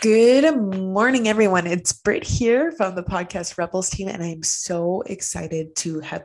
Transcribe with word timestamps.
Good 0.00 0.56
morning, 0.56 1.28
everyone. 1.28 1.66
It's 1.66 1.92
Britt 1.92 2.24
here 2.24 2.72
from 2.72 2.94
the 2.94 3.02
Podcast 3.02 3.58
Rebels 3.58 3.90
team, 3.90 4.08
and 4.08 4.22
I'm 4.22 4.42
so 4.42 5.02
excited 5.02 5.76
to 5.76 6.00
have 6.00 6.24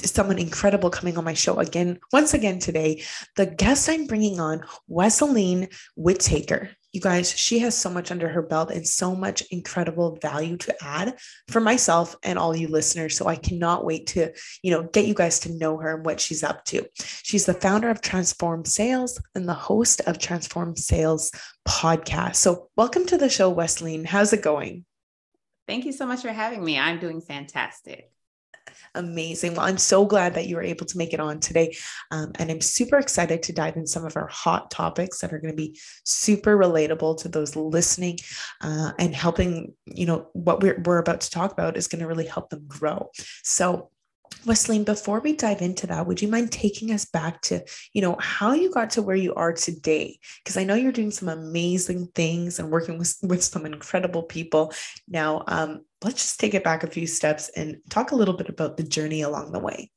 someone 0.00 0.38
incredible 0.38 0.90
coming 0.90 1.18
on 1.18 1.24
my 1.24 1.34
show 1.34 1.58
again, 1.58 1.98
once 2.12 2.34
again 2.34 2.60
today. 2.60 3.02
The 3.34 3.46
guest 3.46 3.88
I'm 3.88 4.06
bringing 4.06 4.38
on, 4.38 4.62
Wesleyne 4.86 5.70
Whittaker 5.96 6.70
you 6.92 7.00
guys, 7.00 7.30
she 7.36 7.60
has 7.60 7.76
so 7.76 7.88
much 7.88 8.10
under 8.10 8.28
her 8.28 8.42
belt 8.42 8.70
and 8.70 8.86
so 8.86 9.14
much 9.14 9.42
incredible 9.50 10.18
value 10.20 10.56
to 10.58 10.74
add 10.84 11.18
for 11.48 11.60
myself 11.60 12.16
and 12.22 12.38
all 12.38 12.54
you 12.54 12.68
listeners. 12.68 13.16
So 13.16 13.26
I 13.26 13.36
cannot 13.36 13.84
wait 13.84 14.08
to, 14.08 14.32
you 14.62 14.72
know, 14.72 14.82
get 14.82 15.06
you 15.06 15.14
guys 15.14 15.40
to 15.40 15.52
know 15.52 15.76
her 15.78 15.96
and 15.96 16.04
what 16.04 16.20
she's 16.20 16.42
up 16.42 16.64
to. 16.66 16.86
She's 16.98 17.46
the 17.46 17.54
founder 17.54 17.90
of 17.90 18.00
Transform 18.00 18.64
Sales 18.64 19.22
and 19.34 19.48
the 19.48 19.54
host 19.54 20.00
of 20.06 20.18
Transform 20.18 20.76
Sales 20.76 21.30
podcast. 21.66 22.36
So 22.36 22.68
welcome 22.76 23.06
to 23.06 23.16
the 23.16 23.28
show, 23.28 23.50
Wesleyne. 23.50 24.04
How's 24.04 24.32
it 24.32 24.42
going? 24.42 24.84
Thank 25.68 25.84
you 25.84 25.92
so 25.92 26.06
much 26.06 26.22
for 26.22 26.32
having 26.32 26.64
me. 26.64 26.78
I'm 26.78 26.98
doing 26.98 27.20
fantastic. 27.20 28.10
Amazing. 28.94 29.54
Well, 29.54 29.66
I'm 29.66 29.78
so 29.78 30.04
glad 30.04 30.34
that 30.34 30.46
you 30.46 30.56
were 30.56 30.62
able 30.62 30.86
to 30.86 30.98
make 30.98 31.12
it 31.12 31.20
on 31.20 31.40
today. 31.40 31.76
Um, 32.10 32.32
and 32.38 32.50
I'm 32.50 32.60
super 32.60 32.98
excited 32.98 33.42
to 33.44 33.52
dive 33.52 33.76
in 33.76 33.86
some 33.86 34.04
of 34.04 34.16
our 34.16 34.26
hot 34.28 34.70
topics 34.70 35.20
that 35.20 35.32
are 35.32 35.38
going 35.38 35.52
to 35.52 35.56
be 35.56 35.78
super 36.04 36.56
relatable 36.56 37.18
to 37.22 37.28
those 37.28 37.56
listening 37.56 38.18
uh, 38.60 38.92
and 38.98 39.14
helping, 39.14 39.74
you 39.86 40.06
know, 40.06 40.28
what 40.32 40.62
we're, 40.62 40.82
we're 40.84 40.98
about 40.98 41.20
to 41.22 41.30
talk 41.30 41.52
about 41.52 41.76
is 41.76 41.88
going 41.88 42.00
to 42.00 42.08
really 42.08 42.26
help 42.26 42.50
them 42.50 42.64
grow. 42.66 43.10
So, 43.42 43.90
Wesleyne, 44.46 44.84
before 44.84 45.20
we 45.20 45.34
dive 45.34 45.60
into 45.60 45.86
that, 45.88 46.06
would 46.06 46.22
you 46.22 46.28
mind 46.28 46.50
taking 46.50 46.92
us 46.92 47.04
back 47.04 47.42
to, 47.42 47.62
you 47.92 48.00
know, 48.00 48.16
how 48.18 48.52
you 48.52 48.70
got 48.70 48.90
to 48.90 49.02
where 49.02 49.16
you 49.16 49.34
are 49.34 49.52
today? 49.52 50.18
Because 50.42 50.56
I 50.56 50.64
know 50.64 50.74
you're 50.74 50.92
doing 50.92 51.10
some 51.10 51.28
amazing 51.28 52.08
things 52.14 52.58
and 52.58 52.70
working 52.70 52.96
with, 52.96 53.16
with 53.22 53.42
some 53.42 53.66
incredible 53.66 54.22
people. 54.22 54.72
Now, 55.06 55.44
um, 55.46 55.84
let's 56.02 56.22
just 56.22 56.40
take 56.40 56.54
it 56.54 56.64
back 56.64 56.82
a 56.82 56.86
few 56.90 57.06
steps 57.06 57.50
and 57.56 57.76
talk 57.90 58.10
a 58.10 58.16
little 58.16 58.34
bit 58.34 58.48
about 58.48 58.76
the 58.76 58.82
journey 58.82 59.22
along 59.22 59.52
the 59.52 59.58
way. 59.58 59.90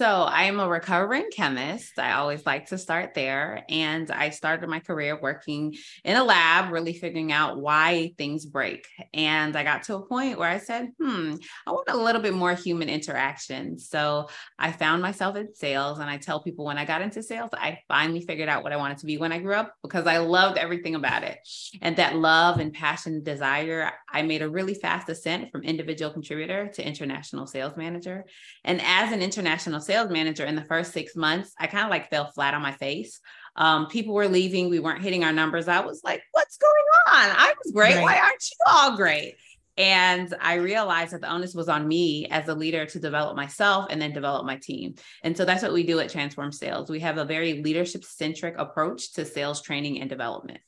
So, 0.00 0.22
I 0.22 0.44
am 0.44 0.60
a 0.60 0.66
recovering 0.66 1.28
chemist. 1.30 1.98
I 1.98 2.12
always 2.12 2.46
like 2.46 2.68
to 2.68 2.78
start 2.78 3.12
there. 3.12 3.66
And 3.68 4.10
I 4.10 4.30
started 4.30 4.66
my 4.66 4.80
career 4.80 5.20
working 5.20 5.76
in 6.06 6.16
a 6.16 6.24
lab, 6.24 6.72
really 6.72 6.94
figuring 6.94 7.32
out 7.32 7.60
why 7.60 8.14
things 8.16 8.46
break. 8.46 8.86
And 9.12 9.54
I 9.54 9.62
got 9.62 9.82
to 9.82 9.96
a 9.96 10.06
point 10.06 10.38
where 10.38 10.48
I 10.48 10.56
said, 10.56 10.88
hmm, 10.98 11.34
I 11.66 11.72
want 11.72 11.90
a 11.90 11.98
little 11.98 12.22
bit 12.22 12.32
more 12.32 12.54
human 12.54 12.88
interaction. 12.88 13.78
So, 13.78 14.30
I 14.58 14.72
found 14.72 15.02
myself 15.02 15.36
in 15.36 15.54
sales. 15.54 15.98
And 15.98 16.08
I 16.08 16.16
tell 16.16 16.42
people 16.42 16.64
when 16.64 16.78
I 16.78 16.86
got 16.86 17.02
into 17.02 17.22
sales, 17.22 17.50
I 17.52 17.80
finally 17.86 18.22
figured 18.22 18.48
out 18.48 18.62
what 18.62 18.72
I 18.72 18.78
wanted 18.78 18.96
to 18.98 19.06
be 19.06 19.18
when 19.18 19.32
I 19.32 19.38
grew 19.38 19.52
up 19.52 19.74
because 19.82 20.06
I 20.06 20.16
loved 20.16 20.56
everything 20.56 20.94
about 20.94 21.24
it. 21.24 21.36
And 21.82 21.96
that 21.96 22.16
love 22.16 22.58
and 22.58 22.72
passion, 22.72 23.16
and 23.16 23.24
desire, 23.24 23.92
I 24.10 24.22
made 24.22 24.40
a 24.40 24.48
really 24.48 24.72
fast 24.72 25.10
ascent 25.10 25.52
from 25.52 25.62
individual 25.62 26.10
contributor 26.10 26.68
to 26.68 26.86
international 26.86 27.46
sales 27.46 27.76
manager. 27.76 28.24
And 28.64 28.80
as 28.82 29.12
an 29.12 29.20
international 29.20 29.80
sales 29.90 30.10
manager 30.10 30.44
in 30.44 30.54
the 30.54 30.64
first 30.64 30.92
six 30.92 31.16
months, 31.16 31.52
I 31.58 31.66
kind 31.66 31.84
of 31.84 31.90
like 31.90 32.10
fell 32.10 32.30
flat 32.30 32.54
on 32.54 32.62
my 32.62 32.72
face. 32.72 33.18
Um, 33.56 33.88
people 33.88 34.14
were 34.14 34.28
leaving, 34.28 34.70
we 34.70 34.78
weren't 34.78 35.02
hitting 35.02 35.24
our 35.24 35.32
numbers. 35.32 35.66
I 35.66 35.80
was 35.80 36.02
like, 36.04 36.22
what's 36.30 36.56
going 36.58 36.72
on? 37.08 37.36
I 37.36 37.54
was 37.62 37.72
great. 37.72 37.96
Right. 37.96 38.02
Why 38.02 38.18
aren't 38.18 38.44
you 38.50 38.56
all 38.68 38.96
great? 38.96 39.34
And 39.76 40.32
I 40.40 40.54
realized 40.54 41.12
that 41.12 41.22
the 41.22 41.32
onus 41.32 41.54
was 41.54 41.68
on 41.68 41.88
me 41.88 42.26
as 42.30 42.46
a 42.46 42.54
leader 42.54 42.86
to 42.86 43.00
develop 43.00 43.34
myself 43.34 43.86
and 43.90 44.00
then 44.00 44.12
develop 44.12 44.46
my 44.46 44.56
team. 44.56 44.94
And 45.24 45.36
so 45.36 45.44
that's 45.44 45.62
what 45.62 45.72
we 45.72 45.82
do 45.82 45.98
at 45.98 46.10
Transform 46.10 46.52
Sales. 46.52 46.88
We 46.88 47.00
have 47.00 47.18
a 47.18 47.24
very 47.24 47.62
leadership 47.62 48.04
centric 48.04 48.54
approach 48.58 49.14
to 49.14 49.24
sales 49.24 49.60
training 49.62 50.00
and 50.00 50.08
development. 50.08 50.60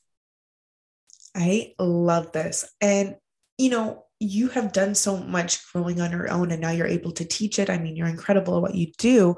I 1.35 1.75
love 1.79 2.31
this. 2.33 2.69
And, 2.81 3.15
you 3.57 3.69
know, 3.69 4.02
you 4.23 4.47
have 4.49 4.71
done 4.71 4.95
so 4.95 5.17
much 5.17 5.59
growing 5.71 5.99
on 5.99 6.11
your 6.11 6.31
own 6.31 6.51
and 6.51 6.61
now 6.61 6.71
you're 6.71 6.87
able 6.87 7.11
to 7.11 7.25
teach 7.25 7.59
it. 7.59 7.69
I 7.69 7.77
mean, 7.77 7.95
you're 7.95 8.07
incredible 8.07 8.55
at 8.55 8.61
what 8.61 8.75
you 8.75 8.91
do. 8.97 9.35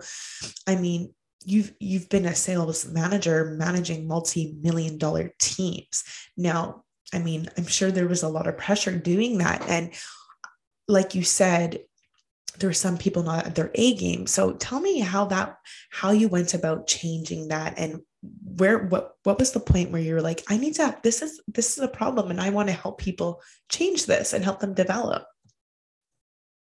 I 0.67 0.75
mean, 0.75 1.13
you've 1.43 1.73
you've 1.79 2.09
been 2.09 2.25
a 2.25 2.35
sales 2.35 2.85
manager 2.85 3.55
managing 3.57 4.07
multi-million 4.07 4.97
dollar 4.97 5.33
teams. 5.39 6.03
Now, 6.37 6.83
I 7.13 7.19
mean, 7.19 7.49
I'm 7.57 7.67
sure 7.67 7.91
there 7.91 8.07
was 8.07 8.23
a 8.23 8.29
lot 8.29 8.47
of 8.47 8.57
pressure 8.57 8.97
doing 8.97 9.39
that 9.39 9.67
and 9.67 9.93
like 10.87 11.15
you 11.15 11.23
said, 11.23 11.79
there 12.59 12.69
were 12.69 12.73
some 12.73 12.97
people 12.97 13.23
not 13.23 13.47
at 13.47 13.55
their 13.55 13.71
A 13.73 13.95
game. 13.95 14.27
So 14.27 14.53
tell 14.53 14.79
me 14.79 14.99
how 14.99 15.25
that 15.25 15.57
how 15.89 16.11
you 16.11 16.27
went 16.27 16.53
about 16.53 16.87
changing 16.87 17.47
that 17.49 17.73
and 17.77 18.01
where 18.43 18.79
what 18.85 19.15
what 19.23 19.39
was 19.39 19.51
the 19.51 19.59
point 19.59 19.91
where 19.91 20.01
you 20.01 20.13
were 20.13 20.21
like 20.21 20.43
i 20.49 20.57
need 20.57 20.73
to 20.73 20.85
have 20.85 21.01
this 21.01 21.21
is 21.21 21.41
this 21.47 21.77
is 21.77 21.83
a 21.83 21.87
problem 21.87 22.31
and 22.31 22.39
i 22.39 22.49
want 22.49 22.67
to 22.67 22.73
help 22.73 22.99
people 22.99 23.41
change 23.69 24.05
this 24.05 24.33
and 24.33 24.43
help 24.43 24.59
them 24.59 24.73
develop? 24.73 25.25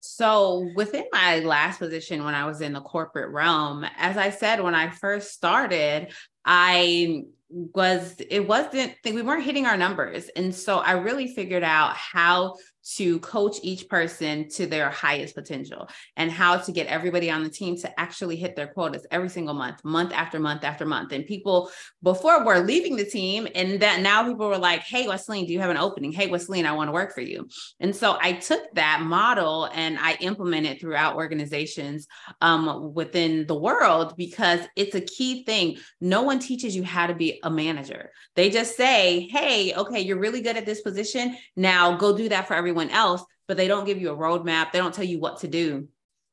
So 0.06 0.70
within 0.76 1.04
my 1.12 1.40
last 1.40 1.78
position 1.78 2.24
when 2.24 2.34
i 2.34 2.46
was 2.46 2.60
in 2.60 2.72
the 2.72 2.80
corporate 2.80 3.30
realm 3.32 3.86
as 3.96 4.16
i 4.16 4.30
said 4.30 4.62
when 4.62 4.74
i 4.74 4.90
first 4.90 5.32
started 5.32 6.12
i 6.44 7.24
was 7.54 8.16
it 8.30 8.46
wasn't 8.46 8.94
we 9.04 9.22
weren't 9.22 9.44
hitting 9.44 9.66
our 9.66 9.76
numbers. 9.76 10.28
And 10.34 10.54
so 10.54 10.78
i 10.78 10.92
really 10.92 11.34
figured 11.34 11.62
out 11.62 11.94
how 11.94 12.56
to 12.84 13.18
coach 13.20 13.56
each 13.62 13.88
person 13.88 14.48
to 14.50 14.66
their 14.66 14.90
highest 14.90 15.34
potential 15.34 15.88
and 16.16 16.30
how 16.30 16.56
to 16.58 16.72
get 16.72 16.86
everybody 16.86 17.30
on 17.30 17.42
the 17.42 17.48
team 17.48 17.76
to 17.78 18.00
actually 18.00 18.36
hit 18.36 18.54
their 18.54 18.66
quotas 18.66 19.06
every 19.10 19.28
single 19.28 19.54
month, 19.54 19.82
month 19.84 20.12
after 20.12 20.38
month 20.38 20.64
after 20.64 20.84
month. 20.84 21.12
And 21.12 21.24
people 21.24 21.70
before 22.02 22.44
were 22.44 22.60
leaving 22.60 22.96
the 22.96 23.04
team, 23.04 23.48
and 23.54 23.80
that 23.80 24.00
now 24.00 24.28
people 24.28 24.48
were 24.48 24.58
like, 24.58 24.82
Hey, 24.82 25.08
Wesleyne, 25.08 25.46
do 25.46 25.52
you 25.52 25.60
have 25.60 25.70
an 25.70 25.76
opening? 25.76 26.12
Hey, 26.12 26.26
Wesleyne, 26.26 26.66
I 26.66 26.72
want 26.72 26.88
to 26.88 26.92
work 26.92 27.14
for 27.14 27.22
you. 27.22 27.48
And 27.80 27.94
so 27.94 28.18
I 28.20 28.32
took 28.32 28.62
that 28.74 29.00
model 29.02 29.70
and 29.72 29.98
I 29.98 30.16
implemented 30.20 30.80
throughout 30.80 31.16
organizations 31.16 32.06
um, 32.40 32.92
within 32.92 33.46
the 33.46 33.54
world 33.54 34.14
because 34.16 34.60
it's 34.76 34.94
a 34.94 35.00
key 35.00 35.44
thing. 35.44 35.78
No 36.00 36.22
one 36.22 36.38
teaches 36.38 36.76
you 36.76 36.84
how 36.84 37.06
to 37.06 37.14
be 37.14 37.40
a 37.42 37.50
manager. 37.50 38.10
They 38.36 38.50
just 38.50 38.76
say, 38.76 39.28
Hey, 39.30 39.74
okay, 39.74 40.00
you're 40.00 40.18
really 40.18 40.42
good 40.42 40.56
at 40.56 40.66
this 40.66 40.82
position. 40.82 41.36
Now 41.56 41.96
go 41.96 42.16
do 42.16 42.28
that 42.28 42.46
for 42.46 42.54
everyone 42.54 42.73
everyone 42.74 42.94
else, 42.94 43.24
but 43.46 43.56
they 43.56 43.68
don't 43.68 43.86
give 43.86 44.00
you 44.00 44.10
a 44.10 44.16
roadmap. 44.16 44.72
They 44.72 44.78
don't 44.78 44.94
tell 44.94 45.04
you 45.04 45.20
what 45.20 45.40
to 45.40 45.48
do. 45.48 45.88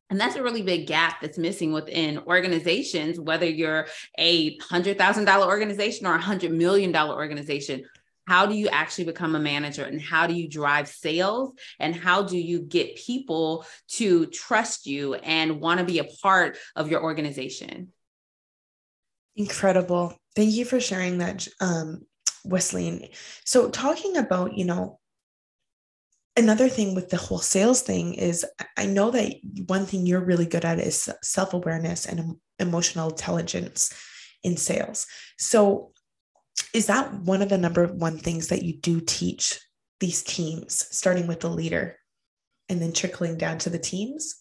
And 0.09 0.19
that's 0.19 0.35
a 0.35 0.43
really 0.43 0.61
big 0.61 0.87
gap 0.87 1.21
that's 1.21 1.37
missing 1.37 1.71
within 1.71 2.19
organizations, 2.19 3.19
whether 3.19 3.45
you're 3.45 3.87
a 4.17 4.57
$100,000 4.57 5.45
organization 5.45 6.05
or 6.05 6.15
a 6.15 6.19
$100 6.19 6.51
million 6.51 6.93
organization. 6.95 7.85
How 8.27 8.45
do 8.45 8.55
you 8.55 8.67
actually 8.69 9.05
become 9.05 9.35
a 9.35 9.39
manager 9.39 9.83
and 9.83 10.01
how 10.01 10.27
do 10.27 10.33
you 10.33 10.49
drive 10.49 10.87
sales 10.87 11.53
and 11.79 11.95
how 11.95 12.23
do 12.23 12.37
you 12.37 12.59
get 12.59 12.97
people 12.97 13.65
to 13.93 14.25
trust 14.27 14.85
you 14.85 15.15
and 15.15 15.61
want 15.61 15.79
to 15.79 15.85
be 15.85 15.99
a 15.99 16.03
part 16.21 16.57
of 16.75 16.89
your 16.89 17.01
organization? 17.03 17.93
Incredible. 19.35 20.13
Thank 20.35 20.51
you 20.51 20.65
for 20.65 20.79
sharing 20.79 21.19
that, 21.19 21.47
um, 21.61 22.05
Wesleyne. 22.43 23.09
So, 23.45 23.69
talking 23.69 24.17
about, 24.17 24.57
you 24.57 24.65
know, 24.65 25.00
another 26.41 26.67
thing 26.67 26.95
with 26.95 27.09
the 27.09 27.17
whole 27.17 27.39
sales 27.39 27.81
thing 27.81 28.15
is 28.15 28.43
I 28.75 28.87
know 28.87 29.11
that 29.11 29.35
one 29.67 29.85
thing 29.85 30.05
you're 30.05 30.25
really 30.25 30.47
good 30.47 30.65
at 30.65 30.79
is 30.79 31.09
self 31.21 31.53
awareness 31.53 32.05
and 32.05 32.37
emotional 32.57 33.09
intelligence 33.09 33.93
in 34.43 34.57
sales. 34.57 35.05
So, 35.37 35.91
is 36.73 36.87
that 36.87 37.13
one 37.13 37.41
of 37.41 37.49
the 37.49 37.57
number 37.57 37.85
one 37.87 38.17
things 38.17 38.47
that 38.47 38.63
you 38.63 38.73
do 38.77 39.01
teach 39.01 39.59
these 39.99 40.23
teams, 40.23 40.87
starting 40.89 41.27
with 41.27 41.41
the 41.41 41.49
leader 41.49 41.97
and 42.69 42.81
then 42.81 42.91
trickling 42.91 43.37
down 43.37 43.59
to 43.59 43.69
the 43.69 43.79
teams? 43.79 44.35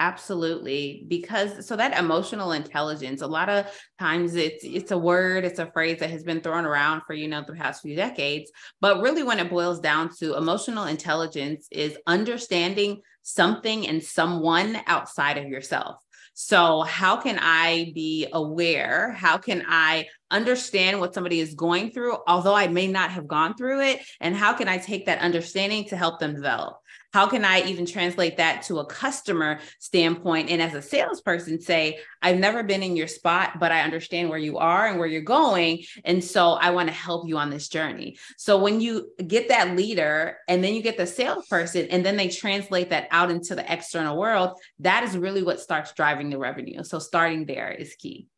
Absolutely. 0.00 1.04
Because 1.08 1.66
so 1.66 1.76
that 1.76 1.98
emotional 1.98 2.52
intelligence, 2.52 3.20
a 3.20 3.26
lot 3.26 3.50
of 3.50 3.66
times 3.98 4.34
it's 4.34 4.64
it's 4.64 4.92
a 4.92 4.98
word, 4.98 5.44
it's 5.44 5.58
a 5.58 5.70
phrase 5.72 6.00
that 6.00 6.08
has 6.08 6.24
been 6.24 6.40
thrown 6.40 6.64
around 6.64 7.02
for, 7.06 7.12
you 7.12 7.28
know, 7.28 7.44
the 7.46 7.52
past 7.52 7.82
few 7.82 7.94
decades. 7.94 8.50
But 8.80 9.02
really 9.02 9.22
when 9.22 9.38
it 9.38 9.50
boils 9.50 9.78
down 9.78 10.08
to 10.20 10.38
emotional 10.38 10.84
intelligence 10.86 11.68
is 11.70 11.98
understanding 12.06 13.02
something 13.22 13.86
and 13.86 14.02
someone 14.02 14.78
outside 14.86 15.36
of 15.36 15.48
yourself. 15.48 15.96
So, 16.32 16.80
how 16.80 17.16
can 17.16 17.38
I 17.38 17.92
be 17.94 18.26
aware? 18.32 19.12
How 19.12 19.36
can 19.36 19.62
I 19.68 20.06
understand 20.30 20.98
what 20.98 21.12
somebody 21.12 21.40
is 21.40 21.54
going 21.54 21.90
through, 21.90 22.16
although 22.26 22.54
I 22.54 22.68
may 22.68 22.86
not 22.86 23.10
have 23.10 23.28
gone 23.28 23.54
through 23.54 23.82
it? 23.82 24.00
And 24.20 24.34
how 24.34 24.54
can 24.54 24.66
I 24.66 24.78
take 24.78 25.04
that 25.06 25.18
understanding 25.18 25.84
to 25.88 25.96
help 25.98 26.20
them 26.20 26.34
develop? 26.34 26.78
How 27.12 27.26
can 27.26 27.44
I 27.44 27.62
even 27.62 27.86
translate 27.86 28.36
that 28.36 28.62
to 28.62 28.78
a 28.78 28.86
customer 28.86 29.58
standpoint? 29.80 30.48
And 30.48 30.62
as 30.62 30.74
a 30.74 30.82
salesperson, 30.82 31.60
say, 31.60 31.98
I've 32.22 32.38
never 32.38 32.62
been 32.62 32.84
in 32.84 32.94
your 32.94 33.08
spot, 33.08 33.58
but 33.58 33.72
I 33.72 33.80
understand 33.80 34.28
where 34.28 34.38
you 34.38 34.58
are 34.58 34.86
and 34.86 34.98
where 34.98 35.08
you're 35.08 35.22
going. 35.22 35.84
And 36.04 36.22
so 36.22 36.52
I 36.52 36.70
want 36.70 36.88
to 36.88 36.94
help 36.94 37.28
you 37.28 37.36
on 37.36 37.50
this 37.50 37.68
journey. 37.68 38.16
So 38.36 38.58
when 38.58 38.80
you 38.80 39.10
get 39.26 39.48
that 39.48 39.76
leader 39.76 40.38
and 40.46 40.62
then 40.62 40.74
you 40.74 40.82
get 40.82 40.96
the 40.96 41.06
salesperson, 41.06 41.88
and 41.90 42.06
then 42.06 42.16
they 42.16 42.28
translate 42.28 42.90
that 42.90 43.08
out 43.10 43.30
into 43.30 43.54
the 43.56 43.72
external 43.72 44.16
world, 44.16 44.58
that 44.78 45.02
is 45.02 45.16
really 45.16 45.42
what 45.42 45.60
starts 45.60 45.92
driving 45.92 46.30
the 46.30 46.38
revenue. 46.38 46.84
So 46.84 47.00
starting 47.00 47.44
there 47.44 47.72
is 47.72 47.96
key. 47.96 48.28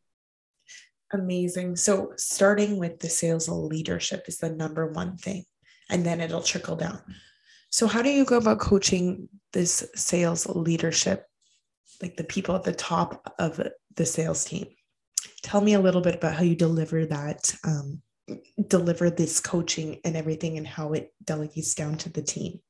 Amazing. 1.13 1.77
So 1.77 2.13
starting 2.17 2.79
with 2.79 3.01
the 3.01 3.11
sales 3.11 3.49
leadership 3.49 4.25
is 4.29 4.39
the 4.39 4.49
number 4.49 4.87
one 4.87 5.19
thing, 5.19 5.45
and 5.91 6.07
then 6.07 6.23
it'll 6.23 6.41
trickle 6.41 6.77
down. 6.77 7.01
So, 7.73 7.87
how 7.87 8.03
do 8.03 8.11
you 8.11 8.27
go 8.27 8.37
about 8.37 8.61
coaching 8.61 9.31
this 9.55 9.83
sales 9.95 10.47
leadership, 10.47 11.27
like 12.03 12.17
the 12.17 12.25
people 12.25 12.55
at 12.55 12.65
the 12.65 12.75
top 12.75 13.35
of 13.39 13.61
the 13.97 14.07
sales 14.07 14.45
team? 14.45 14.67
Tell 15.43 15.63
me 15.63 15.73
a 15.73 15.81
little 15.81 16.03
bit 16.03 16.15
about 16.15 16.35
how 16.35 16.43
you 16.43 16.55
deliver 16.55 17.07
that, 17.07 17.55
um, 17.65 18.03
deliver 18.69 19.09
this 19.09 19.41
coaching 19.41 20.01
and 20.05 20.17
everything, 20.17 20.59
and 20.59 20.67
how 20.67 20.93
it 20.93 21.15
delegates 21.25 21.75
down 21.75 21.97
to 21.99 22.11
the 22.11 22.23
team. 22.23 22.61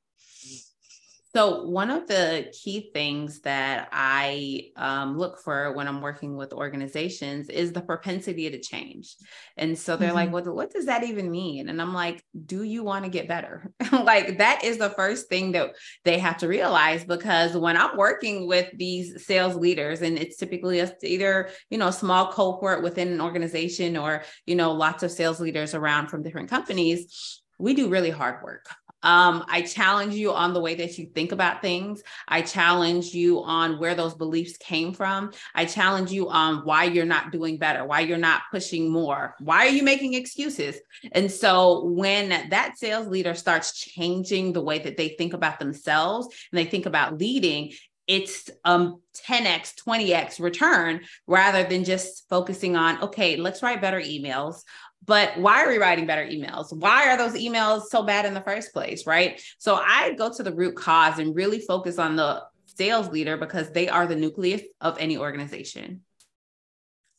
So, 1.34 1.64
one 1.64 1.90
of 1.90 2.06
the 2.08 2.52
key 2.52 2.90
things 2.92 3.40
that 3.40 3.88
I 3.90 4.68
um, 4.76 5.16
look 5.16 5.38
for 5.38 5.72
when 5.72 5.88
I'm 5.88 6.02
working 6.02 6.36
with 6.36 6.52
organizations 6.52 7.48
is 7.48 7.72
the 7.72 7.80
propensity 7.80 8.50
to 8.50 8.60
change. 8.60 9.16
And 9.56 9.78
so 9.78 9.96
they're 9.96 10.08
mm-hmm. 10.08 10.16
like, 10.16 10.32
well, 10.32 10.54
what 10.54 10.72
does 10.72 10.86
that 10.86 11.04
even 11.04 11.30
mean? 11.30 11.70
And 11.70 11.80
I'm 11.80 11.94
like, 11.94 12.22
do 12.44 12.64
you 12.64 12.84
want 12.84 13.04
to 13.06 13.10
get 13.10 13.28
better? 13.28 13.72
like, 13.92 14.38
that 14.38 14.62
is 14.62 14.76
the 14.76 14.90
first 14.90 15.30
thing 15.30 15.52
that 15.52 15.74
they 16.04 16.18
have 16.18 16.36
to 16.38 16.48
realize 16.48 17.02
because 17.02 17.56
when 17.56 17.78
I'm 17.78 17.96
working 17.96 18.46
with 18.46 18.68
these 18.76 19.24
sales 19.24 19.56
leaders, 19.56 20.02
and 20.02 20.18
it's 20.18 20.36
typically 20.36 20.80
a, 20.80 20.94
either, 21.02 21.48
you 21.70 21.78
know, 21.78 21.88
a 21.88 21.92
small 21.92 22.30
cohort 22.30 22.82
within 22.82 23.08
an 23.08 23.22
organization 23.22 23.96
or, 23.96 24.22
you 24.44 24.54
know, 24.54 24.72
lots 24.72 25.02
of 25.02 25.10
sales 25.10 25.40
leaders 25.40 25.74
around 25.74 26.08
from 26.08 26.22
different 26.22 26.50
companies, 26.50 27.40
we 27.58 27.74
do 27.74 27.88
really 27.88 28.10
hard 28.10 28.42
work. 28.42 28.66
Um, 29.02 29.44
I 29.48 29.62
challenge 29.62 30.14
you 30.14 30.32
on 30.32 30.54
the 30.54 30.60
way 30.60 30.74
that 30.76 30.98
you 30.98 31.06
think 31.06 31.32
about 31.32 31.62
things. 31.62 32.02
I 32.28 32.42
challenge 32.42 33.14
you 33.14 33.42
on 33.42 33.78
where 33.78 33.94
those 33.94 34.14
beliefs 34.14 34.56
came 34.56 34.92
from. 34.92 35.32
I 35.54 35.64
challenge 35.64 36.12
you 36.12 36.28
on 36.28 36.64
why 36.64 36.84
you're 36.84 37.04
not 37.04 37.32
doing 37.32 37.58
better, 37.58 37.84
why 37.84 38.00
you're 38.00 38.18
not 38.18 38.42
pushing 38.50 38.90
more, 38.90 39.34
why 39.40 39.66
are 39.66 39.70
you 39.70 39.82
making 39.82 40.14
excuses? 40.14 40.76
And 41.12 41.30
so 41.30 41.84
when 41.84 42.28
that 42.28 42.78
sales 42.78 43.06
leader 43.08 43.34
starts 43.34 43.74
changing 43.74 44.52
the 44.52 44.62
way 44.62 44.78
that 44.78 44.96
they 44.96 45.10
think 45.10 45.32
about 45.32 45.58
themselves 45.58 46.28
and 46.50 46.58
they 46.58 46.64
think 46.64 46.86
about 46.86 47.18
leading, 47.18 47.72
it's 48.08 48.50
um 48.64 49.00
10x 49.28 49.74
20x 49.86 50.40
return 50.40 51.00
rather 51.28 51.62
than 51.62 51.84
just 51.84 52.28
focusing 52.28 52.74
on 52.74 53.00
okay 53.00 53.36
let's 53.36 53.62
write 53.62 53.80
better 53.80 54.00
emails 54.00 54.62
but 55.04 55.36
why 55.38 55.64
are 55.64 55.68
we 55.68 55.78
writing 55.78 56.06
better 56.06 56.24
emails? 56.24 56.72
Why 56.72 57.08
are 57.08 57.16
those 57.16 57.34
emails 57.34 57.84
so 57.90 58.02
bad 58.02 58.24
in 58.24 58.34
the 58.34 58.40
first 58.40 58.72
place? 58.72 59.06
Right. 59.06 59.42
So 59.58 59.74
I 59.74 60.14
go 60.14 60.32
to 60.32 60.42
the 60.42 60.54
root 60.54 60.76
cause 60.76 61.18
and 61.18 61.34
really 61.34 61.60
focus 61.60 61.98
on 61.98 62.16
the 62.16 62.42
sales 62.66 63.08
leader 63.08 63.36
because 63.36 63.70
they 63.70 63.88
are 63.88 64.06
the 64.06 64.16
nucleus 64.16 64.62
of 64.80 64.98
any 64.98 65.16
organization. 65.16 66.02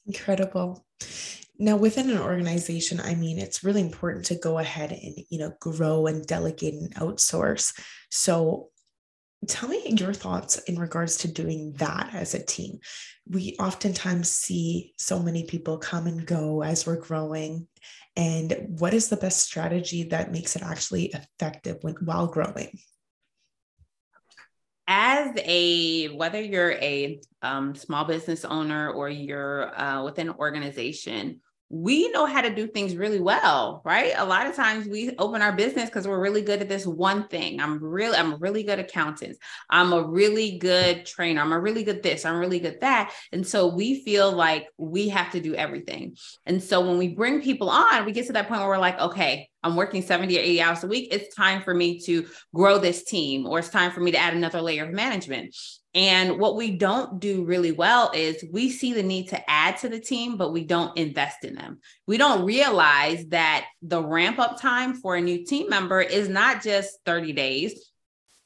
Incredible. 0.06 0.86
Now, 1.60 1.78
within 1.78 2.10
an 2.10 2.18
organization, 2.18 3.00
I 3.00 3.16
mean, 3.16 3.38
it's 3.38 3.64
really 3.64 3.82
important 3.82 4.26
to 4.26 4.36
go 4.36 4.58
ahead 4.58 4.92
and, 4.92 5.16
you 5.30 5.38
know, 5.38 5.54
grow 5.60 6.08
and 6.08 6.26
delegate 6.26 6.74
and 6.74 6.94
outsource. 6.96 7.80
So, 8.10 8.70
tell 9.48 9.70
me 9.70 9.96
your 9.98 10.14
thoughts 10.14 10.58
in 10.64 10.80
regards 10.80 11.18
to 11.18 11.32
doing 11.32 11.74
that 11.74 12.10
as 12.14 12.34
a 12.34 12.46
team. 12.46 12.80
We 13.28 13.56
oftentimes 13.60 14.30
see 14.30 14.94
so 14.98 15.20
many 15.20 15.46
people 15.46 15.78
come 15.78 16.08
and 16.08 16.26
go 16.26 16.62
as 16.64 16.86
we're 16.86 17.00
growing. 17.00 17.68
And 18.16 18.78
what 18.80 18.94
is 18.94 19.10
the 19.10 19.18
best 19.18 19.42
strategy 19.42 20.04
that 20.06 20.32
makes 20.32 20.56
it 20.56 20.64
actually 20.64 21.06
effective 21.06 21.78
when, 21.82 21.96
while 22.04 22.28
growing? 22.28 22.78
As 24.86 25.32
a 25.38 26.08
whether 26.10 26.42
you're 26.42 26.74
a 26.74 27.22
um, 27.42 27.74
small 27.74 28.04
business 28.04 28.44
owner 28.44 28.92
or 28.92 29.10
you're 29.10 29.80
uh, 29.80 30.04
within 30.04 30.30
an 30.30 30.36
organization, 30.38 31.40
we 31.74 32.08
know 32.12 32.28
how 32.28 32.40
to 32.40 32.54
do 32.54 32.68
things 32.68 32.96
really 32.96 33.20
well, 33.20 33.82
right? 33.84 34.14
A 34.16 34.26
lot 34.26 34.46
of 34.46 34.56
times 34.56 34.86
we 34.86 35.16
open 35.18 35.42
our 35.42 35.52
business 35.52 35.90
because 35.90 36.08
we're 36.08 36.22
really 36.22 36.44
good 36.44 36.62
at 36.62 36.70
this 36.70 36.86
one 36.86 37.28
thing. 37.30 37.60
I'm 37.60 37.84
really, 37.84 38.16
I'm 38.16 38.34
a 38.34 38.38
really 38.38 38.62
good 38.62 38.78
accountant. 38.78 39.38
I'm 39.72 39.92
a 39.92 40.04
really 40.04 40.60
good 40.60 41.04
trainer. 41.08 41.42
I'm 41.42 41.52
a 41.52 41.60
really 41.60 41.84
good 41.84 42.04
this. 42.04 42.26
I'm 42.26 42.38
really 42.38 42.60
good 42.60 42.82
that. 42.82 43.12
And 43.32 43.46
so 43.46 43.74
we 43.74 44.04
feel 44.04 44.32
like 44.32 44.68
we 44.78 45.10
have 45.10 45.32
to 45.32 45.40
do 45.40 45.56
everything. 45.56 46.16
And 46.46 46.62
so 46.62 46.80
when 46.80 47.00
we 47.00 47.08
bring 47.08 47.42
people 47.42 47.72
on, 47.72 48.06
we 48.06 48.12
get 48.12 48.28
to 48.28 48.34
that 48.34 48.48
point 48.48 48.62
where 48.62 48.70
we're 48.70 48.78
like, 48.78 49.00
okay, 49.00 49.50
I'm 49.64 49.76
working 49.76 50.02
70 50.02 50.38
or 50.38 50.42
80 50.42 50.62
hours 50.62 50.84
a 50.84 50.88
week. 50.88 51.10
It's 51.12 51.34
time 51.36 51.62
for 51.62 51.74
me 51.74 52.00
to 52.02 52.28
grow 52.54 52.78
this 52.78 53.04
team, 53.04 53.46
or 53.46 53.60
it's 53.60 53.70
time 53.70 53.92
for 53.92 54.02
me 54.02 54.12
to 54.12 54.18
add 54.18 54.34
another 54.34 54.62
layer 54.62 54.86
of 54.86 54.92
management. 54.92 55.56
And 55.96 56.40
what 56.40 56.56
we 56.56 56.72
don't 56.72 57.20
do 57.20 57.46
really 57.46 57.72
well 57.72 58.12
is 58.16 58.44
we 58.52 58.70
see 58.70 58.94
the 58.94 59.04
need 59.04 59.30
to 59.30 59.50
add 59.50 59.78
to 59.78 59.90
the 59.90 60.00
team, 60.00 60.38
but 60.38 60.52
we 60.52 60.64
don't 60.64 60.98
invest 60.98 61.44
in 61.44 61.54
them. 61.54 61.80
We 62.08 62.18
don't 62.18 62.46
realize 62.46 63.26
that 63.28 63.66
the 63.84 64.04
ramp 64.04 64.40
up 64.40 64.60
time 64.60 64.96
for 64.96 65.16
a 65.16 65.22
new 65.22 65.46
team 65.46 65.70
member 65.70 66.02
is 66.02 66.30
not 66.30 66.64
just 66.64 66.98
30 67.06 67.34
days. 67.34 67.93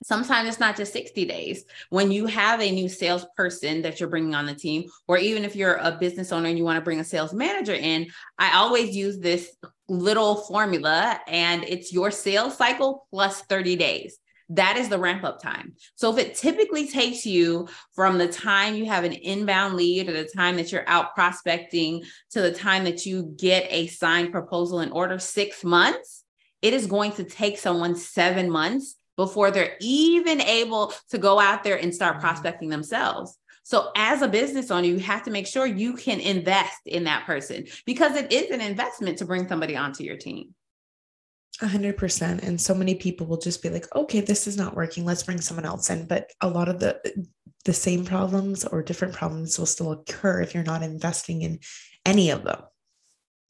Sometimes 0.04 0.48
it's 0.48 0.60
not 0.60 0.78
just 0.78 0.94
60 0.94 1.26
days. 1.26 1.66
When 1.90 2.12
you 2.12 2.28
have 2.28 2.62
a 2.62 2.72
new 2.72 2.88
salesperson 2.88 3.82
that 3.82 4.00
you're 4.00 4.10
bringing 4.10 4.36
on 4.36 4.46
the 4.46 4.54
team, 4.54 4.90
or 5.08 5.18
even 5.18 5.44
if 5.44 5.56
you're 5.56 5.76
a 5.76 5.98
business 6.00 6.32
owner 6.32 6.50
and 6.50 6.58
you 6.58 6.64
want 6.64 6.78
to 6.78 6.84
bring 6.84 7.00
a 7.00 7.04
sales 7.04 7.34
manager 7.34 7.74
in, 7.74 8.08
I 8.38 8.56
always 8.58 8.96
use 8.96 9.20
this 9.20 9.56
little 9.90 10.36
formula 10.36 11.20
and 11.28 11.64
it's 11.64 11.92
your 11.92 12.12
sales 12.12 12.58
cycle 12.58 13.08
plus 13.12 13.42
30 13.44 13.76
days 13.76 14.20
that 14.50 14.78
is 14.78 14.88
the 14.88 15.00
ramp 15.00 15.24
up 15.24 15.42
time. 15.42 15.74
So 15.96 16.12
if 16.12 16.18
it 16.18 16.36
typically 16.36 16.88
takes 16.88 17.26
you 17.26 17.68
from 17.94 18.18
the 18.18 18.28
time 18.28 18.76
you 18.76 18.86
have 18.86 19.04
an 19.04 19.14
inbound 19.14 19.76
lead 19.76 20.08
or 20.08 20.14
the 20.14 20.30
time 20.30 20.56
that 20.56 20.72
you're 20.72 20.88
out 20.88 21.14
prospecting 21.16 22.04
to 22.32 22.42
the 22.42 22.54
time 22.54 22.86
that 22.86 23.06
you 23.06 23.34
get 23.38 23.68
a 23.70 23.88
signed 23.88 24.32
proposal 24.32 24.80
in 24.80 24.92
order, 24.92 25.20
six 25.20 25.64
months, 25.64 26.24
it 26.62 26.74
is 26.74 26.88
going 26.88 27.12
to 27.14 27.24
take 27.24 27.58
someone 27.58 27.96
seven 27.96 28.50
months 28.50 28.96
before 29.18 29.52
they're 29.52 29.76
even 29.82 30.40
able 30.40 30.94
to 31.10 31.18
go 31.18 31.40
out 31.40 31.64
there 31.64 31.78
and 31.78 31.94
start 31.94 32.14
mm-hmm. 32.14 32.22
prospecting 32.22 32.70
themselves. 32.70 33.38
So, 33.64 33.92
as 33.98 34.22
a 34.22 34.30
business 34.30 34.72
owner, 34.72 34.88
you 34.88 35.00
have 35.00 35.24
to 35.24 35.32
make 35.32 35.46
sure 35.46 35.66
you 35.66 35.96
can 35.96 36.22
invest 36.22 36.80
in 36.86 37.04
that 37.04 37.26
person 37.26 37.66
because 37.86 38.16
it 38.16 38.32
is 38.32 38.50
an 38.50 38.62
investment 38.62 39.18
to 39.18 39.26
bring 39.26 39.46
somebody 39.50 39.76
onto 39.76 40.06
your 40.06 40.16
team. 40.16 40.56
A 41.62 41.68
hundred 41.68 41.98
percent. 41.98 42.44
And 42.44 42.62
so 42.62 42.74
many 42.74 42.96
people 42.96 43.28
will 43.28 43.40
just 43.40 43.62
be 43.62 43.70
like, 43.70 43.94
okay, 43.94 44.22
this 44.22 44.48
is 44.48 44.56
not 44.56 44.76
working. 44.76 45.04
Let's 45.04 45.24
bring 45.24 45.42
someone 45.42 45.66
else 45.66 45.90
in. 45.90 46.06
But 46.06 46.32
a 46.40 46.48
lot 46.48 46.70
of 46.70 46.80
the 46.80 47.28
the 47.66 47.74
same 47.74 48.06
problems 48.06 48.64
or 48.64 48.82
different 48.82 49.14
problems 49.14 49.60
will 49.60 49.66
still 49.66 49.92
occur 49.92 50.40
if 50.40 50.54
you're 50.54 50.64
not 50.64 50.84
investing 50.84 51.42
in 51.42 51.60
any 52.06 52.30
of 52.30 52.46
them. 52.46 52.62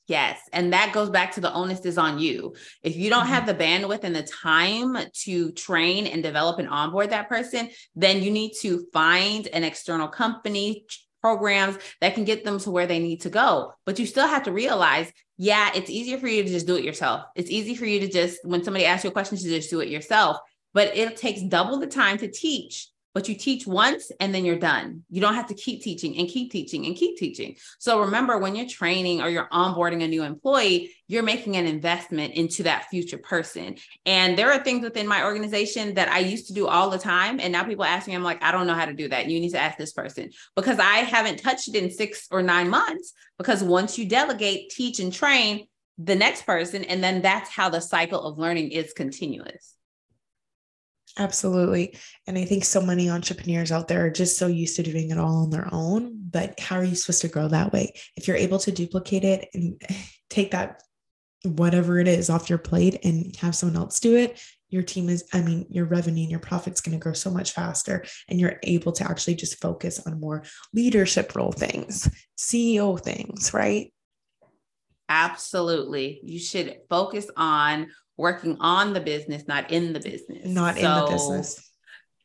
Yes. 0.07 0.39
And 0.53 0.71
that 0.71 0.93
goes 0.93 1.09
back 1.09 1.33
to 1.33 1.41
the 1.41 1.53
onus 1.53 1.81
is 1.81 1.97
on 1.97 2.17
you. 2.17 2.55
If 2.81 2.95
you 2.95 3.09
don't 3.09 3.23
mm-hmm. 3.23 3.33
have 3.33 3.45
the 3.45 3.53
bandwidth 3.53 4.03
and 4.05 4.15
the 4.15 4.23
time 4.23 4.97
to 5.23 5.51
train 5.51 6.07
and 6.07 6.23
develop 6.23 6.59
and 6.59 6.69
onboard 6.69 7.09
that 7.09 7.27
person, 7.27 7.69
then 7.95 8.23
you 8.23 8.31
need 8.31 8.53
to 8.61 8.87
find 8.93 9.47
an 9.47 9.65
external 9.65 10.07
company, 10.07 10.85
programs 11.21 11.77
that 11.99 12.13
can 12.13 12.23
get 12.23 12.45
them 12.45 12.57
to 12.59 12.71
where 12.71 12.87
they 12.87 12.99
need 12.99 13.21
to 13.21 13.29
go. 13.29 13.73
But 13.85 13.99
you 13.99 14.05
still 14.05 14.27
have 14.27 14.43
to 14.43 14.53
realize, 14.53 15.11
yeah, 15.37 15.71
it's 15.75 15.89
easier 15.89 16.17
for 16.17 16.27
you 16.27 16.43
to 16.43 16.49
just 16.49 16.67
do 16.67 16.77
it 16.77 16.85
yourself. 16.85 17.25
It's 17.35 17.49
easy 17.49 17.75
for 17.75 17.85
you 17.85 17.99
to 18.01 18.07
just, 18.07 18.39
when 18.45 18.63
somebody 18.63 18.85
asks 18.85 19.03
you 19.03 19.09
a 19.09 19.13
question, 19.13 19.37
to 19.37 19.43
just 19.43 19.69
do 19.69 19.81
it 19.81 19.89
yourself. 19.89 20.37
But 20.73 20.95
it 20.95 21.17
takes 21.17 21.41
double 21.41 21.79
the 21.79 21.87
time 21.87 22.17
to 22.19 22.31
teach 22.31 22.87
but 23.17 23.27
you 23.27 23.33
teach 23.33 23.65
once 23.65 24.11
and 24.19 24.31
then 24.31 24.45
you're 24.45 24.59
done. 24.59 25.01
You 25.09 25.21
don't 25.21 25.33
have 25.33 25.47
to 25.47 25.55
keep 25.55 25.81
teaching 25.81 26.19
and 26.19 26.27
keep 26.27 26.51
teaching 26.51 26.85
and 26.85 26.95
keep 26.95 27.17
teaching. 27.17 27.55
So 27.79 28.01
remember, 28.01 28.37
when 28.37 28.55
you're 28.55 28.67
training 28.67 29.23
or 29.23 29.29
you're 29.29 29.49
onboarding 29.51 30.03
a 30.03 30.07
new 30.07 30.21
employee, 30.21 30.91
you're 31.07 31.23
making 31.23 31.57
an 31.57 31.65
investment 31.65 32.35
into 32.35 32.61
that 32.61 32.85
future 32.91 33.17
person. 33.17 33.77
And 34.05 34.37
there 34.37 34.51
are 34.51 34.63
things 34.63 34.83
within 34.83 35.07
my 35.07 35.23
organization 35.23 35.95
that 35.95 36.09
I 36.09 36.19
used 36.19 36.45
to 36.49 36.53
do 36.53 36.67
all 36.67 36.91
the 36.91 36.99
time. 36.99 37.39
And 37.39 37.51
now 37.51 37.63
people 37.63 37.85
ask 37.85 38.07
me, 38.07 38.13
I'm 38.13 38.21
like, 38.21 38.43
I 38.43 38.51
don't 38.51 38.67
know 38.67 38.75
how 38.75 38.85
to 38.85 38.93
do 38.93 39.09
that. 39.09 39.25
You 39.25 39.39
need 39.39 39.53
to 39.53 39.59
ask 39.59 39.79
this 39.79 39.93
person 39.93 40.29
because 40.55 40.77
I 40.77 40.97
haven't 40.97 41.41
touched 41.41 41.69
it 41.69 41.75
in 41.75 41.89
six 41.89 42.27
or 42.29 42.43
nine 42.43 42.69
months. 42.69 43.13
Because 43.39 43.63
once 43.63 43.97
you 43.97 44.07
delegate, 44.07 44.69
teach, 44.69 44.99
and 44.99 45.11
train, 45.11 45.65
the 45.97 46.15
next 46.15 46.45
person, 46.45 46.83
and 46.83 47.03
then 47.03 47.23
that's 47.23 47.49
how 47.49 47.69
the 47.69 47.81
cycle 47.81 48.21
of 48.21 48.37
learning 48.37 48.73
is 48.73 48.93
continuous. 48.93 49.73
Absolutely. 51.17 51.97
And 52.27 52.37
I 52.37 52.45
think 52.45 52.63
so 52.63 52.81
many 52.81 53.09
entrepreneurs 53.09 53.71
out 53.71 53.87
there 53.87 54.05
are 54.05 54.11
just 54.11 54.37
so 54.37 54.47
used 54.47 54.75
to 54.75 54.83
doing 54.83 55.09
it 55.09 55.17
all 55.17 55.43
on 55.43 55.49
their 55.49 55.67
own. 55.71 56.29
But 56.29 56.59
how 56.59 56.77
are 56.77 56.83
you 56.83 56.95
supposed 56.95 57.21
to 57.21 57.27
grow 57.27 57.47
that 57.47 57.73
way? 57.73 57.93
If 58.15 58.27
you're 58.27 58.37
able 58.37 58.59
to 58.59 58.71
duplicate 58.71 59.23
it 59.23 59.49
and 59.53 59.81
take 60.29 60.51
that, 60.51 60.83
whatever 61.43 61.99
it 61.99 62.07
is, 62.07 62.29
off 62.29 62.49
your 62.49 62.59
plate 62.59 62.99
and 63.03 63.35
have 63.37 63.55
someone 63.55 63.77
else 63.77 63.99
do 63.99 64.15
it, 64.15 64.39
your 64.69 64.83
team 64.83 65.09
is, 65.09 65.23
I 65.33 65.41
mean, 65.41 65.65
your 65.69 65.85
revenue 65.85 66.23
and 66.23 66.31
your 66.31 66.39
profit's 66.39 66.81
going 66.81 66.97
to 66.97 67.01
grow 67.01 67.13
so 67.13 67.31
much 67.31 67.51
faster. 67.51 68.05
And 68.27 68.39
you're 68.39 68.59
able 68.63 68.91
to 68.93 69.09
actually 69.09 69.35
just 69.35 69.61
focus 69.61 70.05
on 70.05 70.19
more 70.19 70.43
leadership 70.73 71.35
role 71.35 71.53
things, 71.53 72.09
CEO 72.37 72.99
things, 72.99 73.53
right? 73.53 73.93
Absolutely. 75.09 76.19
You 76.21 76.37
should 76.37 76.79
focus 76.89 77.27
on 77.37 77.87
working 78.17 78.57
on 78.59 78.93
the 78.93 78.99
business, 78.99 79.47
not 79.47 79.71
in 79.71 79.93
the 79.93 79.99
business. 79.99 80.45
Not 80.45 80.75
so 80.75 80.81
in 80.81 81.05
the 81.05 81.11
business. 81.11 81.63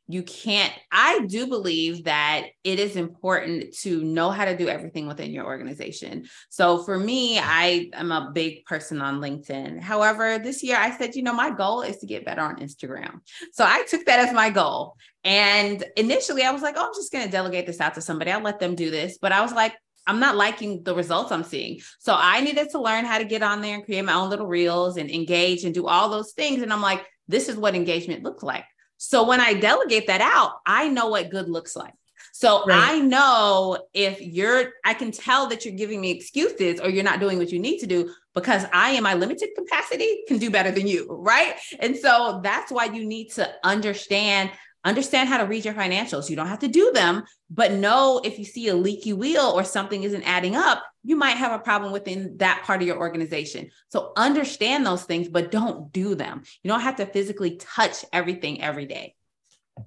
You 0.09 0.25
can't, 0.25 0.73
I 0.91 1.21
do 1.27 1.47
believe 1.47 2.05
that 2.05 2.47
it 2.65 2.79
is 2.79 2.97
important 2.97 3.73
to 3.79 4.03
know 4.03 4.31
how 4.31 4.45
to 4.45 4.57
do 4.57 4.69
everything 4.69 5.07
within 5.07 5.31
your 5.31 5.47
organization. 5.47 6.25
So 6.51 6.83
for 6.83 6.99
me, 6.99 7.39
I 7.39 7.89
am 7.95 8.11
a 8.11 8.31
big 8.35 8.65
person 8.67 9.01
on 9.01 9.21
LinkedIn. 9.21 9.81
However, 9.81 10.39
this 10.39 10.63
year 10.63 10.77
I 10.77 10.97
said, 10.99 11.15
you 11.15 11.23
know, 11.23 11.33
my 11.33 11.51
goal 11.51 11.83
is 11.83 11.99
to 11.99 12.07
get 12.07 12.27
better 12.27 12.43
on 12.43 12.57
Instagram. 12.57 13.21
So 13.53 13.65
I 13.65 13.85
took 13.85 14.05
that 14.07 14.29
as 14.29 14.35
my 14.35 14.51
goal. 14.51 14.97
And 15.25 15.83
initially 15.97 16.43
I 16.43 16.51
was 16.51 16.63
like, 16.63 16.75
oh, 16.77 16.87
I'm 16.87 16.95
just 16.95 17.13
going 17.13 17.25
to 17.25 17.31
delegate 17.31 17.67
this 17.67 17.81
out 17.81 17.95
to 17.95 18.01
somebody. 18.01 18.33
I'll 18.33 18.43
let 18.43 18.59
them 18.59 18.75
do 18.75 18.91
this. 18.91 19.19
But 19.19 19.33
I 19.33 19.41
was 19.41 19.53
like, 19.53 19.75
I'm 20.07 20.21
not 20.21 20.37
liking 20.37 20.83
the 20.83 20.95
results 20.95 21.31
I'm 21.31 21.45
seeing. 21.45 21.81
So 22.01 22.15
I 22.17 22.41
needed 22.41 22.71
to 22.71 22.81
learn 22.81 23.05
how 23.05 23.19
to 23.19 23.25
get 23.25 23.43
on 23.43 23.61
there 23.61 23.77
and 23.77 23.85
create 23.85 24.05
my 24.05 24.15
own 24.15 24.31
little 24.31 24.47
reels 24.47 24.97
and 24.97 25.11
engage 25.11 25.65
and 25.65 25.75
do 25.75 25.87
all 25.87 26.09
those 26.09 26.33
things. 26.33 26.63
And 26.63 26.73
I'm 26.73 26.83
like, 26.83 27.07
this 27.29 27.49
is 27.49 27.57
what 27.57 27.75
engagement 27.75 28.23
looks 28.23 28.43
like. 28.43 28.65
So 28.99 29.27
when 29.27 29.41
I 29.41 29.55
delegate 29.55 30.07
that 30.09 30.21
out, 30.21 30.53
I 30.67 30.89
know 30.89 31.09
what 31.09 31.31
good 31.31 31.49
looks 31.49 31.75
like. 31.77 31.95
So 32.33 32.65
right. 32.65 32.95
I 32.95 32.99
know 32.99 33.79
if 33.93 34.21
you're, 34.21 34.73
I 34.85 34.95
can 34.95 35.13
tell 35.13 35.49
that 35.49 35.65
you're 35.65 35.75
giving 35.75 36.01
me 36.01 36.11
excuses 36.11 36.81
or 36.81 36.89
you're 36.89 37.05
not 37.05 37.21
doing 37.21 37.39
what 37.39 37.51
you 37.51 37.59
need 37.59 37.79
to 37.81 37.87
do 37.87 38.13
because 38.35 38.65
I, 38.73 38.93
in 38.93 39.03
my 39.03 39.15
limited 39.15 39.51
capacity, 39.57 40.23
can 40.27 40.39
do 40.39 40.51
better 40.51 40.71
than 40.71 40.87
you. 40.87 41.07
Right. 41.11 41.55
And 41.79 41.97
so 41.97 42.41
that's 42.43 42.73
why 42.73 42.87
you 42.87 43.05
need 43.05 43.31
to 43.33 43.49
understand 43.63 44.51
understand 44.85 45.29
how 45.29 45.39
to 45.39 45.45
read 45.45 45.65
your 45.65 45.75
financials. 45.75 46.29
You 46.29 46.37
don't 46.37 46.49
have 46.49 46.59
to 46.61 46.69
do 46.69 46.91
them, 46.93 47.25
but 47.51 47.73
know 47.73 48.21
if 48.25 48.39
you 48.39 48.45
see 48.45 48.69
a 48.69 48.75
leaky 48.75 49.13
wheel 49.13 49.53
or 49.55 49.65
something 49.65 50.03
isn't 50.03 50.23
adding 50.25 50.57
up, 50.57 50.83
you 51.05 51.17
might 51.17 51.37
have 51.37 51.53
a 51.53 51.63
problem 51.63 51.93
within 51.93 52.37
that 52.39 52.63
part 52.65 52.81
of 52.81 52.87
your 52.87 52.99
organization. 52.99 53.71
So 53.89 54.13
understand 54.17 54.87
those 54.87 55.05
things, 55.05 55.29
but 55.29 55.51
don't 55.51 55.93
do 55.93 56.15
them. 56.15 56.43
You 56.63 56.71
don't 56.71 56.81
have 56.81 56.97
to 56.97 57.07
physically 57.07 57.57
touch 57.57 58.05
everything 58.13 58.63
every 58.63 58.87
day. 58.87 59.15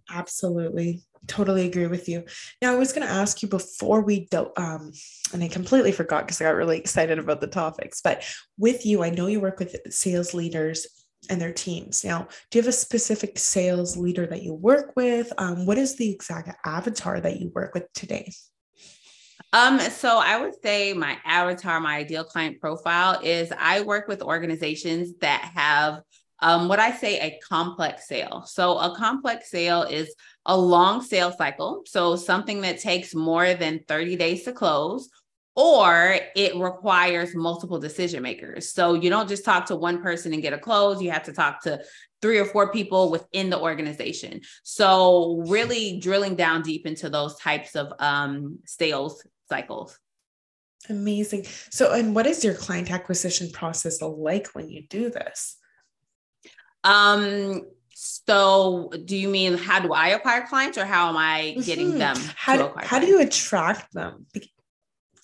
Absolutely. 0.10 1.04
Totally 1.28 1.66
agree 1.66 1.88
with 1.88 2.08
you. 2.08 2.24
Now, 2.62 2.74
I 2.74 2.76
was 2.76 2.94
going 2.94 3.06
to 3.06 3.14
ask 3.14 3.42
you 3.42 3.48
before 3.48 4.02
we 4.02 4.26
do, 4.26 4.52
um, 4.58 4.92
and 5.34 5.44
I 5.44 5.48
completely 5.48 5.92
forgot 5.92 6.26
because 6.26 6.40
I 6.40 6.46
got 6.46 6.56
really 6.56 6.78
excited 6.78 7.18
about 7.18 7.42
the 7.42 7.48
topics. 7.48 8.02
But 8.02 8.24
with 8.58 8.86
you, 8.86 9.04
I 9.04 9.10
know 9.10 9.28
you 9.28 9.40
work 9.40 9.60
with 9.60 9.76
sales 9.90 10.34
leaders 10.34 10.88
and 11.28 11.42
their 11.42 11.54
teams. 11.54 12.04
Now, 12.04 12.28
do 12.50 12.58
you 12.58 12.62
have 12.62 12.70
a 12.70 12.74
specific 12.74 13.38
sales 13.38 13.98
leader 13.98 14.26
that 14.28 14.44
you 14.44 14.54
work 14.54 14.94
with? 14.96 15.32
Um, 15.38 15.66
what 15.66 15.78
is 15.78 15.96
the 15.96 16.12
exact 16.12 16.50
avatar 16.66 17.20
that 17.22 17.40
you 17.40 17.52
work 17.54 17.74
with 17.74 17.92
today? 17.94 18.32
Um, 19.54 19.80
so 19.80 20.18
I 20.18 20.40
would 20.42 20.54
say 20.62 20.94
my 20.94 21.18
avatar, 21.24 21.80
my 21.80 21.98
ideal 21.98 22.24
client 22.24 22.60
profile 22.60 23.20
is 23.24 23.54
I 23.58 23.82
work 23.82 24.08
with 24.08 24.22
organizations 24.22 25.14
that 25.22 25.42
have 25.56 26.02
um, 26.42 26.68
what 26.68 26.80
I 26.80 26.92
say 26.92 27.20
a 27.20 27.40
complex 27.48 28.08
sale. 28.08 28.44
So 28.46 28.78
a 28.78 28.96
complex 28.98 29.50
sale 29.50 29.84
is 29.84 30.14
a 30.46 30.58
long 30.58 31.02
sales 31.02 31.38
cycle. 31.38 31.84
So 31.86 32.16
something 32.16 32.62
that 32.62 32.80
takes 32.80 33.16
more 33.16 33.54
than 33.54 33.80
30 33.88 34.18
days 34.18 34.44
to 34.44 34.52
close 34.52 35.10
or 35.56 36.18
it 36.36 36.56
requires 36.58 37.34
multiple 37.34 37.80
decision 37.80 38.22
makers. 38.22 38.72
So 38.72 38.94
you 38.94 39.10
don't 39.10 39.30
just 39.30 39.46
talk 39.46 39.66
to 39.68 39.76
one 39.76 40.02
person 40.02 40.34
and 40.34 40.42
get 40.42 40.54
a 40.54 40.58
close, 40.58 41.02
you 41.02 41.12
have 41.12 41.24
to 41.24 41.34
talk 41.34 41.62
to 41.64 41.82
three 42.22 42.40
or 42.40 42.46
four 42.46 42.72
people 42.72 43.10
within 43.10 43.50
the 43.50 43.60
organization. 43.60 44.42
So 44.64 45.44
really 45.48 46.00
drilling 46.00 46.36
down 46.36 46.62
deep 46.62 46.86
into 46.86 47.10
those 47.10 47.38
types 47.38 47.76
of 47.76 47.94
um, 48.00 48.60
sales 48.66 49.26
cycles. 49.48 49.98
Amazing. 50.90 51.46
So, 51.70 51.94
and 51.94 52.14
what 52.14 52.28
is 52.28 52.44
your 52.44 52.54
client 52.54 52.92
acquisition 52.92 53.50
process 53.52 54.02
like 54.02 54.48
when 54.54 54.70
you 54.70 54.86
do 54.88 55.10
this? 55.10 55.58
Um, 56.84 57.62
so 57.94 58.92
do 59.06 59.16
you 59.16 59.30
mean 59.30 59.58
how 59.58 59.80
do 59.80 59.94
I 59.94 60.10
acquire 60.10 60.46
clients 60.46 60.78
or 60.78 60.86
how 60.86 61.10
am 61.10 61.18
I 61.18 61.56
getting 61.64 61.90
mm-hmm. 61.92 62.00
them? 62.00 62.18
How, 62.36 62.74
how 62.78 63.00
do 63.00 63.08
you 63.08 63.22
attract 63.22 63.94
them? 63.94 64.26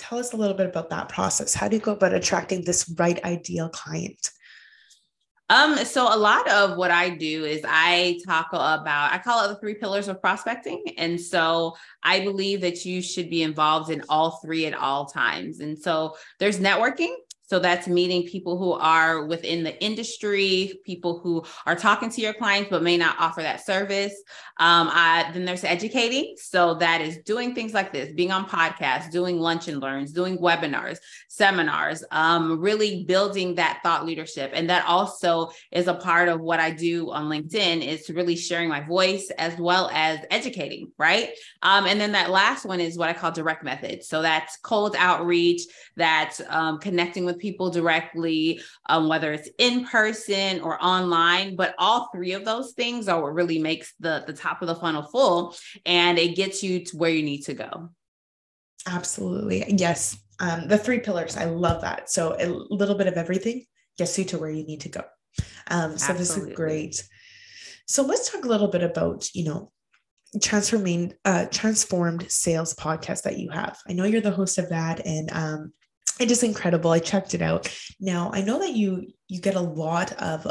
Tell 0.02 0.18
us 0.18 0.34
a 0.34 0.38
little 0.38 0.58
bit 0.58 0.66
about 0.66 0.90
that 0.90 1.08
process. 1.08 1.54
How 1.54 1.68
do 1.68 1.78
you 1.78 1.82
go 1.82 1.94
about 1.94 2.14
attracting 2.14 2.64
this 2.64 2.94
right 2.98 3.24
ideal 3.24 3.70
client? 3.70 4.32
Um, 5.50 5.78
so 5.80 6.04
a 6.04 6.16
lot 6.16 6.50
of 6.50 6.78
what 6.78 6.92
I 6.92 7.10
do 7.10 7.44
is 7.44 7.62
I 7.68 8.20
talk 8.26 8.48
about, 8.54 9.12
I 9.12 9.18
call 9.18 9.44
it 9.44 9.50
the 9.50 9.60
three 9.60 9.74
pillars 9.74 10.08
of 10.08 10.22
prospecting. 10.22 10.82
And 10.98 11.20
so 11.20 11.76
I 12.02 12.22
believe 12.22 12.62
that 12.62 12.86
you 12.86 13.02
should 13.02 13.30
be 13.30 13.44
involved 13.44 13.92
in 13.92 14.02
all 14.08 14.40
three 14.44 14.66
at 14.66 14.74
all 14.74 15.08
times. 15.08 15.60
And 15.60 15.78
so 15.78 16.16
there's 16.40 16.60
networking. 16.60 17.14
So 17.52 17.60
that's 17.60 17.86
meeting 17.86 18.24
people 18.24 18.58
who 18.58 18.72
are 18.72 19.26
within 19.26 19.62
the 19.62 19.78
industry, 19.84 20.80
people 20.86 21.20
who 21.20 21.44
are 21.66 21.76
talking 21.76 22.10
to 22.10 22.22
your 22.22 22.34
clients 22.34 22.70
but 22.70 22.82
may 22.82 22.96
not 22.96 23.18
offer 23.20 23.42
that 23.42 23.66
service. 23.66 24.14
Um, 24.58 24.88
I, 24.90 25.30
then 25.34 25.44
there's 25.44 25.66
educating. 25.66 26.36
So 26.38 26.76
that 26.76 27.02
is 27.02 27.18
doing 27.26 27.54
things 27.54 27.74
like 27.74 27.92
this, 27.92 28.14
being 28.14 28.32
on 28.32 28.46
podcasts, 28.48 29.12
doing 29.12 29.38
lunch 29.38 29.68
and 29.68 29.82
learns, 29.82 30.14
doing 30.14 30.38
webinars, 30.38 31.00
seminars, 31.28 32.06
um, 32.12 32.62
really 32.62 33.04
building 33.04 33.56
that 33.56 33.82
thought 33.84 34.06
leadership. 34.06 34.52
And 34.54 34.70
that 34.70 34.86
also 34.86 35.50
is 35.74 35.88
a 35.88 35.96
part 35.96 36.30
of 36.30 36.40
what 36.40 36.62
I 36.62 36.72
do 36.72 37.12
on 37.12 37.28
LinkedIn 37.28 37.86
is 37.86 38.10
really 38.10 38.38
sharing 38.38 38.70
my 38.70 38.80
voice 38.80 39.30
as 39.38 39.60
well 39.60 39.90
as 39.92 40.20
educating, 40.30 40.94
right? 40.98 41.32
Um, 41.64 41.86
and 41.86 42.00
then 42.00 42.14
that 42.14 42.30
last 42.30 42.64
one 42.66 42.80
is 42.80 42.98
what 42.98 43.10
I 43.10 43.14
call 43.14 43.32
direct 43.32 43.66
methods. 43.66 44.08
So 44.08 44.22
that's 44.22 44.56
cold 44.58 44.96
outreach, 44.98 45.64
that's 45.98 46.42
um, 46.48 46.80
connecting 46.80 47.26
with 47.26 47.41
people 47.42 47.70
directly, 47.70 48.62
um, 48.88 49.10
whether 49.10 49.34
it's 49.34 49.50
in 49.58 49.86
person 49.86 50.62
or 50.62 50.82
online. 50.84 51.56
But 51.56 51.76
all 51.78 52.10
three 52.14 52.34
of 52.34 52.46
those 52.46 52.74
things 52.74 53.08
are 53.08 53.22
what 53.22 53.34
really 53.34 53.60
makes 53.60 53.94
the, 54.00 54.24
the 54.26 54.34
top 54.34 54.62
of 54.62 54.68
the 54.68 54.76
funnel 54.76 55.04
full 55.04 55.56
and 55.86 56.18
it 56.18 56.36
gets 56.36 56.64
you 56.64 56.86
to 56.86 56.98
where 56.98 57.12
you 57.12 57.24
need 57.24 57.42
to 57.46 57.54
go. 57.54 57.90
Absolutely. 58.88 59.66
Yes. 59.68 60.18
Um, 60.40 60.68
the 60.68 60.78
three 60.78 61.00
pillars. 61.00 61.38
I 61.38 61.46
love 61.46 61.82
that. 61.82 62.10
So 62.10 62.36
a 62.40 62.48
little 62.74 62.96
bit 62.96 63.08
of 63.08 63.16
everything 63.16 63.66
gets 63.98 64.18
you 64.18 64.26
to 64.26 64.38
where 64.38 64.50
you 64.50 64.66
need 64.66 64.82
to 64.82 64.90
go. 64.90 65.04
Um, 65.68 65.98
so 65.98 66.14
Absolutely. 66.14 66.18
this 66.18 66.38
is 66.38 66.56
great. 66.56 67.04
So 67.88 68.04
let's 68.04 68.32
talk 68.32 68.46
a 68.46 68.48
little 68.48 68.70
bit 68.70 68.84
about, 68.84 69.28
you 69.36 69.46
know, 69.46 69.72
transforming 70.42 71.14
uh 71.26 71.46
transformed 71.48 72.32
sales 72.32 72.74
podcast 72.76 73.24
that 73.24 73.38
you 73.38 73.50
have. 73.50 73.78
I 73.90 73.92
know 73.92 74.06
you're 74.06 74.22
the 74.22 74.32
host 74.32 74.58
of 74.58 74.70
that 74.70 75.06
and 75.06 75.30
um 75.34 75.74
it 76.20 76.32
is 76.32 76.44
incredible. 76.44 76.92
I 76.92 77.00
checked 77.00 77.34
it 77.34 77.42
out. 77.42 77.74
Now, 78.00 78.32
I 78.34 78.42
know 78.42 78.60
that 78.60 78.74
you 78.74 79.08
you 79.28 79.40
get 79.40 79.56
a 79.56 79.62
lot 79.62 80.14
of 80.14 80.48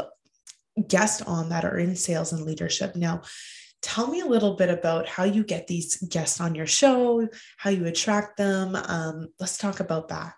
guests 0.87 1.21
on 1.21 1.49
that 1.49 1.65
are 1.65 1.77
in 1.77 1.95
sales 1.95 2.33
and 2.33 2.43
leadership. 2.43 2.95
Now, 2.95 3.21
tell 3.81 4.07
me 4.07 4.21
a 4.21 4.25
little 4.25 4.55
bit 4.55 4.69
about 4.69 5.07
how 5.07 5.23
you 5.23 5.43
get 5.43 5.67
these 5.67 5.97
guests 5.97 6.39
on 6.39 6.55
your 6.55 6.67
show, 6.67 7.27
how 7.57 7.69
you 7.69 7.85
attract 7.85 8.37
them. 8.37 8.75
Um, 8.75 9.29
let's 9.39 9.57
talk 9.57 9.79
about 9.79 10.09
that. 10.09 10.33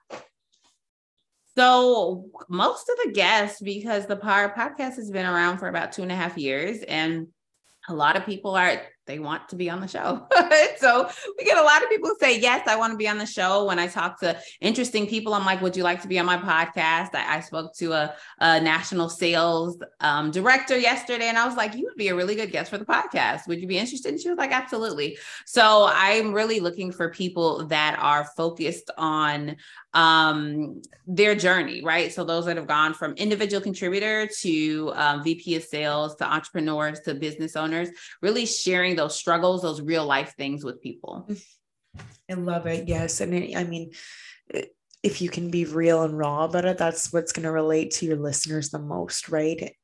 So, 1.55 2.29
most 2.49 2.89
of 2.89 2.97
the 3.03 3.11
guests, 3.11 3.61
because 3.61 4.07
the 4.07 4.15
Power 4.15 4.49
Podcast 4.49 4.95
has 4.95 5.11
been 5.11 5.25
around 5.25 5.59
for 5.59 5.67
about 5.67 5.91
two 5.91 6.01
and 6.01 6.11
a 6.11 6.15
half 6.15 6.37
years, 6.37 6.81
and 6.81 7.27
a 7.87 7.93
lot 7.93 8.15
of 8.15 8.25
people 8.25 8.55
are 8.55 8.81
they 9.05 9.19
want 9.19 9.49
to 9.49 9.55
be 9.55 9.69
on 9.69 9.81
the 9.81 9.87
show. 9.87 10.27
so 10.77 11.09
we 11.37 11.43
get 11.43 11.57
a 11.57 11.61
lot 11.61 11.83
of 11.83 11.89
people 11.89 12.11
say, 12.19 12.39
Yes, 12.39 12.67
I 12.67 12.75
want 12.75 12.91
to 12.91 12.97
be 12.97 13.07
on 13.07 13.17
the 13.17 13.25
show. 13.25 13.65
When 13.65 13.79
I 13.79 13.87
talk 13.87 14.19
to 14.21 14.37
interesting 14.61 15.07
people, 15.07 15.33
I'm 15.33 15.45
like, 15.45 15.61
Would 15.61 15.75
you 15.75 15.83
like 15.83 16.01
to 16.03 16.07
be 16.07 16.19
on 16.19 16.25
my 16.25 16.37
podcast? 16.37 17.13
I, 17.13 17.37
I 17.37 17.39
spoke 17.41 17.73
to 17.75 17.93
a, 17.93 18.15
a 18.39 18.61
national 18.61 19.09
sales 19.09 19.81
um, 19.99 20.31
director 20.31 20.77
yesterday, 20.77 21.27
and 21.27 21.37
I 21.37 21.45
was 21.45 21.55
like, 21.55 21.75
You 21.75 21.85
would 21.85 21.97
be 21.97 22.09
a 22.09 22.15
really 22.15 22.35
good 22.35 22.51
guest 22.51 22.69
for 22.69 22.77
the 22.77 22.85
podcast. 22.85 23.47
Would 23.47 23.59
you 23.59 23.67
be 23.67 23.77
interested? 23.77 24.11
And 24.11 24.19
she 24.19 24.29
was 24.29 24.37
like, 24.37 24.51
Absolutely. 24.51 25.17
So 25.45 25.87
I'm 25.89 26.33
really 26.33 26.59
looking 26.59 26.91
for 26.91 27.09
people 27.09 27.65
that 27.67 27.97
are 27.99 28.25
focused 28.35 28.89
on 28.97 29.57
um, 29.93 30.81
their 31.05 31.35
journey, 31.35 31.83
right? 31.83 32.11
So 32.11 32.23
those 32.23 32.45
that 32.45 32.57
have 32.57 32.67
gone 32.67 32.93
from 32.93 33.13
individual 33.13 33.61
contributor 33.61 34.27
to 34.41 34.91
um, 34.95 35.23
VP 35.23 35.55
of 35.55 35.63
sales 35.63 36.15
to 36.15 36.25
entrepreneurs 36.25 36.99
to 37.01 37.13
business 37.13 37.55
owners, 37.55 37.89
really 38.21 38.45
sharing 38.45 38.92
sharing 38.93 39.07
those 39.07 39.17
struggles, 39.17 39.61
those 39.61 39.81
real 39.81 40.05
life 40.05 40.33
things 40.37 40.63
with 40.63 40.81
people. 40.81 41.25
Mm. 41.29 41.43
I 42.31 42.33
love 42.35 42.65
it. 42.67 42.87
Yes. 42.87 43.21
And 43.21 43.33
it, 43.33 43.55
I 43.55 43.63
mean, 43.63 43.91
if 45.03 45.21
you 45.21 45.29
can 45.29 45.51
be 45.51 45.65
real 45.65 46.03
and 46.03 46.17
raw 46.17 46.45
about 46.45 46.65
it, 46.65 46.77
that's 46.77 47.11
what's 47.11 47.33
going 47.33 47.43
to 47.43 47.51
relate 47.51 47.91
to 47.91 48.05
your 48.05 48.17
listeners 48.17 48.69
the 48.69 48.79
most, 48.79 49.29
right? 49.29 49.75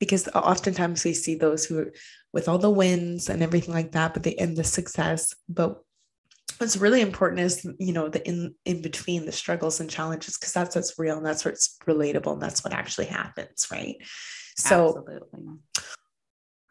because 0.00 0.28
oftentimes 0.34 1.04
we 1.04 1.14
see 1.14 1.34
those 1.34 1.64
who 1.64 1.86
with 2.32 2.48
all 2.48 2.58
the 2.58 2.68
wins 2.68 3.28
and 3.28 3.42
everything 3.42 3.72
like 3.72 3.92
that 3.92 4.12
but 4.12 4.22
they 4.22 4.34
end 4.34 4.56
the 4.56 4.64
success 4.64 5.34
but 5.48 5.82
what's 6.58 6.76
really 6.76 7.00
important 7.00 7.40
is 7.40 7.66
you 7.78 7.92
know 7.92 8.08
the 8.08 8.26
in 8.28 8.54
in 8.64 8.82
between 8.82 9.24
the 9.24 9.32
struggles 9.32 9.80
and 9.80 9.88
challenges 9.88 10.36
because 10.36 10.52
that's 10.52 10.74
what's 10.74 10.98
real 10.98 11.16
and 11.16 11.24
that's 11.24 11.44
what's 11.44 11.78
relatable 11.86 12.32
and 12.32 12.42
that's 12.42 12.64
what 12.64 12.74
actually 12.74 13.06
happens 13.06 13.68
right 13.70 13.96
so 14.56 14.88
Absolutely. 14.98 15.58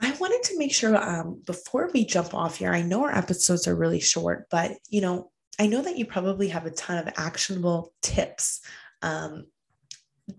I 0.03 0.12
wanted 0.19 0.43
to 0.43 0.57
make 0.57 0.74
sure 0.74 0.95
um, 0.98 1.41
before 1.45 1.89
we 1.93 2.05
jump 2.05 2.33
off 2.33 2.57
here, 2.57 2.72
I 2.72 2.81
know 2.81 3.03
our 3.03 3.15
episodes 3.15 3.67
are 3.67 3.75
really 3.75 4.00
short, 4.00 4.48
but 4.50 4.74
you 4.89 5.01
know, 5.01 5.31
I 5.60 5.67
know 5.67 5.81
that 5.81 5.98
you 5.98 6.05
probably 6.05 6.50
have 6.50 6.65
a 6.65 6.72
ton 6.72 6.98
of 6.98 7.13
actionable 7.15 7.93
tips 8.01 8.62
um, 9.01 9.45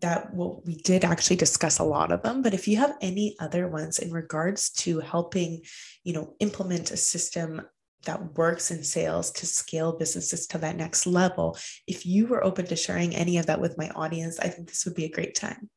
that 0.01 0.35
well, 0.35 0.63
we 0.65 0.77
did 0.77 1.05
actually 1.05 1.37
discuss 1.37 1.79
a 1.79 1.85
lot 1.85 2.11
of 2.11 2.23
them 2.23 2.41
but 2.41 2.55
if 2.55 2.67
you 2.67 2.77
have 2.79 2.97
any 3.03 3.37
other 3.39 3.69
ones 3.69 3.99
in 3.99 4.11
regards 4.11 4.71
to 4.71 5.01
helping 5.01 5.61
you 6.05 6.13
know 6.13 6.35
implement 6.41 6.91
a 6.91 6.97
system 6.97 7.61
that 8.07 8.37
works 8.37 8.71
in 8.71 8.83
sales 8.83 9.31
to 9.31 9.47
scale 9.47 9.93
businesses 9.93 10.47
to 10.47 10.59
that 10.59 10.77
next 10.77 11.07
level 11.07 11.57
if 11.87 12.07
you 12.07 12.27
were 12.27 12.43
open 12.43 12.67
to 12.67 12.77
sharing 12.77 13.15
any 13.15 13.37
of 13.37 13.47
that 13.47 13.61
with 13.61 13.77
my 13.77 13.91
audience 13.91 14.39
i 14.41 14.49
think 14.49 14.69
this 14.69 14.87
would 14.87 14.95
be 14.95 15.05
a 15.05 15.11
great 15.11 15.35
time 15.35 15.69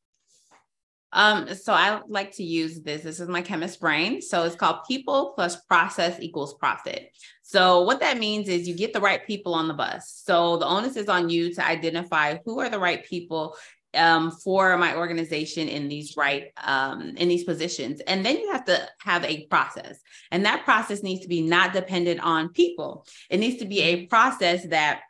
um, 1.13 1.53
so 1.55 1.73
I 1.73 2.01
like 2.07 2.33
to 2.35 2.43
use 2.43 2.81
this. 2.81 3.03
This 3.03 3.19
is 3.19 3.29
my 3.29 3.41
chemist 3.41 3.79
brain. 3.79 4.21
So 4.21 4.43
it's 4.43 4.55
called 4.55 4.79
people 4.87 5.33
plus 5.35 5.55
process 5.61 6.19
equals 6.19 6.55
profit. 6.55 7.11
So 7.43 7.83
what 7.83 8.01
that 8.01 8.17
means 8.17 8.49
is 8.49 8.67
you 8.67 8.75
get 8.75 8.91
the 8.91 8.99
right 8.99 9.25
people 9.25 9.53
on 9.53 9.69
the 9.69 9.73
bus. 9.73 10.21
So 10.25 10.57
the 10.57 10.65
onus 10.65 10.97
is 10.97 11.07
on 11.07 11.29
you 11.29 11.53
to 11.53 11.65
identify 11.65 12.39
who 12.43 12.59
are 12.59 12.69
the 12.69 12.79
right 12.79 13.05
people 13.05 13.55
um, 13.93 14.31
for 14.31 14.77
my 14.77 14.95
organization 14.95 15.69
in 15.69 15.87
these 15.87 16.15
right 16.17 16.51
um, 16.63 17.15
in 17.17 17.29
these 17.29 17.45
positions 17.45 18.01
and 18.01 18.25
then 18.25 18.37
you 18.37 18.51
have 18.51 18.65
to 18.65 18.87
have 18.99 19.23
a 19.23 19.45
process 19.47 19.99
and 20.29 20.45
that 20.45 20.65
process 20.65 21.03
needs 21.03 21.21
to 21.21 21.29
be 21.29 21.41
not 21.41 21.73
dependent 21.73 22.19
on 22.19 22.49
people 22.49 23.07
it 23.29 23.37
needs 23.37 23.57
to 23.57 23.65
be 23.65 23.81
a 23.81 24.05
process 24.07 24.67
that 24.67 25.01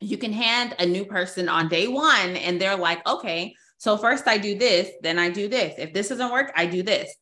you 0.00 0.16
can 0.16 0.32
hand 0.32 0.76
a 0.78 0.86
new 0.86 1.04
person 1.04 1.48
on 1.48 1.68
day 1.68 1.88
one 1.88 2.36
and 2.36 2.60
they're 2.60 2.76
like 2.76 3.06
okay 3.06 3.54
so 3.84 3.96
first 3.96 4.26
i 4.26 4.38
do 4.38 4.58
this 4.58 4.90
then 5.02 5.18
i 5.18 5.28
do 5.30 5.48
this 5.48 5.74
if 5.78 5.92
this 5.92 6.08
doesn't 6.08 6.32
work 6.32 6.50
i 6.56 6.66
do 6.66 6.82
this 6.82 7.14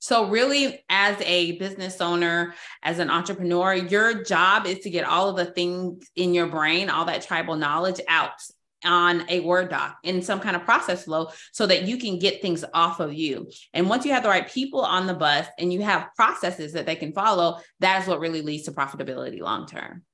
so, 0.00 0.28
really, 0.28 0.84
as 0.88 1.20
a 1.22 1.58
business 1.58 2.00
owner, 2.00 2.54
as 2.84 3.00
an 3.00 3.10
entrepreneur, 3.10 3.74
your 3.74 4.22
job 4.22 4.64
is 4.66 4.78
to 4.80 4.90
get 4.90 5.04
all 5.04 5.28
of 5.28 5.36
the 5.36 5.46
things 5.46 6.08
in 6.14 6.34
your 6.34 6.46
brain, 6.46 6.88
all 6.88 7.06
that 7.06 7.22
tribal 7.22 7.56
knowledge 7.56 8.00
out 8.06 8.40
on 8.84 9.28
a 9.28 9.40
Word 9.40 9.70
doc 9.70 9.98
in 10.04 10.22
some 10.22 10.38
kind 10.38 10.54
of 10.54 10.62
process 10.62 11.04
flow 11.04 11.30
so 11.52 11.66
that 11.66 11.82
you 11.82 11.98
can 11.98 12.20
get 12.20 12.40
things 12.40 12.64
off 12.72 13.00
of 13.00 13.12
you. 13.12 13.50
And 13.74 13.88
once 13.88 14.04
you 14.04 14.12
have 14.12 14.22
the 14.22 14.28
right 14.28 14.48
people 14.48 14.82
on 14.82 15.08
the 15.08 15.14
bus 15.14 15.48
and 15.58 15.72
you 15.72 15.82
have 15.82 16.14
processes 16.14 16.74
that 16.74 16.86
they 16.86 16.94
can 16.94 17.12
follow, 17.12 17.58
that 17.80 18.02
is 18.02 18.08
what 18.08 18.20
really 18.20 18.42
leads 18.42 18.64
to 18.64 18.72
profitability 18.72 19.40
long 19.40 19.66
term. 19.66 20.04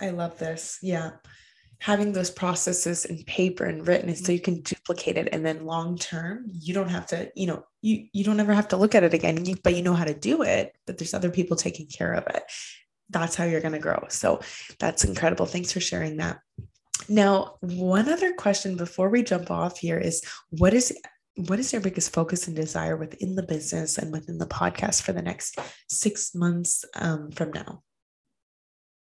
I 0.00 0.10
love 0.10 0.36
this. 0.38 0.78
Yeah. 0.82 1.12
Having 1.80 2.12
those 2.12 2.30
processes 2.30 3.04
in 3.04 3.22
paper 3.24 3.64
and 3.64 3.86
written 3.86 4.14
so 4.16 4.32
you 4.32 4.40
can 4.40 4.62
duplicate 4.62 5.16
it. 5.16 5.28
And 5.32 5.44
then 5.44 5.66
long 5.66 5.98
term, 5.98 6.46
you 6.50 6.74
don't 6.74 6.88
have 6.88 7.06
to, 7.08 7.30
you 7.36 7.46
know, 7.46 7.64
you 7.82 8.06
you 8.12 8.24
don't 8.24 8.40
ever 8.40 8.54
have 8.54 8.68
to 8.68 8.76
look 8.76 8.94
at 8.94 9.04
it 9.04 9.14
again, 9.14 9.44
but 9.62 9.74
you 9.74 9.82
know 9.82 9.94
how 9.94 10.04
to 10.04 10.14
do 10.14 10.42
it, 10.42 10.74
but 10.86 10.98
there's 10.98 11.14
other 11.14 11.30
people 11.30 11.56
taking 11.56 11.86
care 11.86 12.12
of 12.12 12.26
it. 12.28 12.42
That's 13.10 13.36
how 13.36 13.44
you're 13.44 13.60
going 13.60 13.72
to 13.72 13.78
grow. 13.78 14.04
So 14.08 14.40
that's 14.78 15.04
incredible. 15.04 15.46
Thanks 15.46 15.72
for 15.72 15.80
sharing 15.80 16.16
that. 16.16 16.40
Now, 17.08 17.56
one 17.60 18.08
other 18.08 18.32
question 18.32 18.76
before 18.76 19.10
we 19.10 19.22
jump 19.22 19.50
off 19.50 19.78
here 19.78 19.98
is 19.98 20.24
what 20.50 20.74
is 20.74 20.96
what 21.36 21.60
is 21.60 21.72
your 21.72 21.82
biggest 21.82 22.12
focus 22.12 22.46
and 22.46 22.56
desire 22.56 22.96
within 22.96 23.34
the 23.34 23.42
business 23.42 23.98
and 23.98 24.10
within 24.10 24.38
the 24.38 24.46
podcast 24.46 25.02
for 25.02 25.12
the 25.12 25.22
next 25.22 25.58
six 25.88 26.34
months 26.34 26.84
um, 26.94 27.30
from 27.30 27.52
now? 27.52 27.82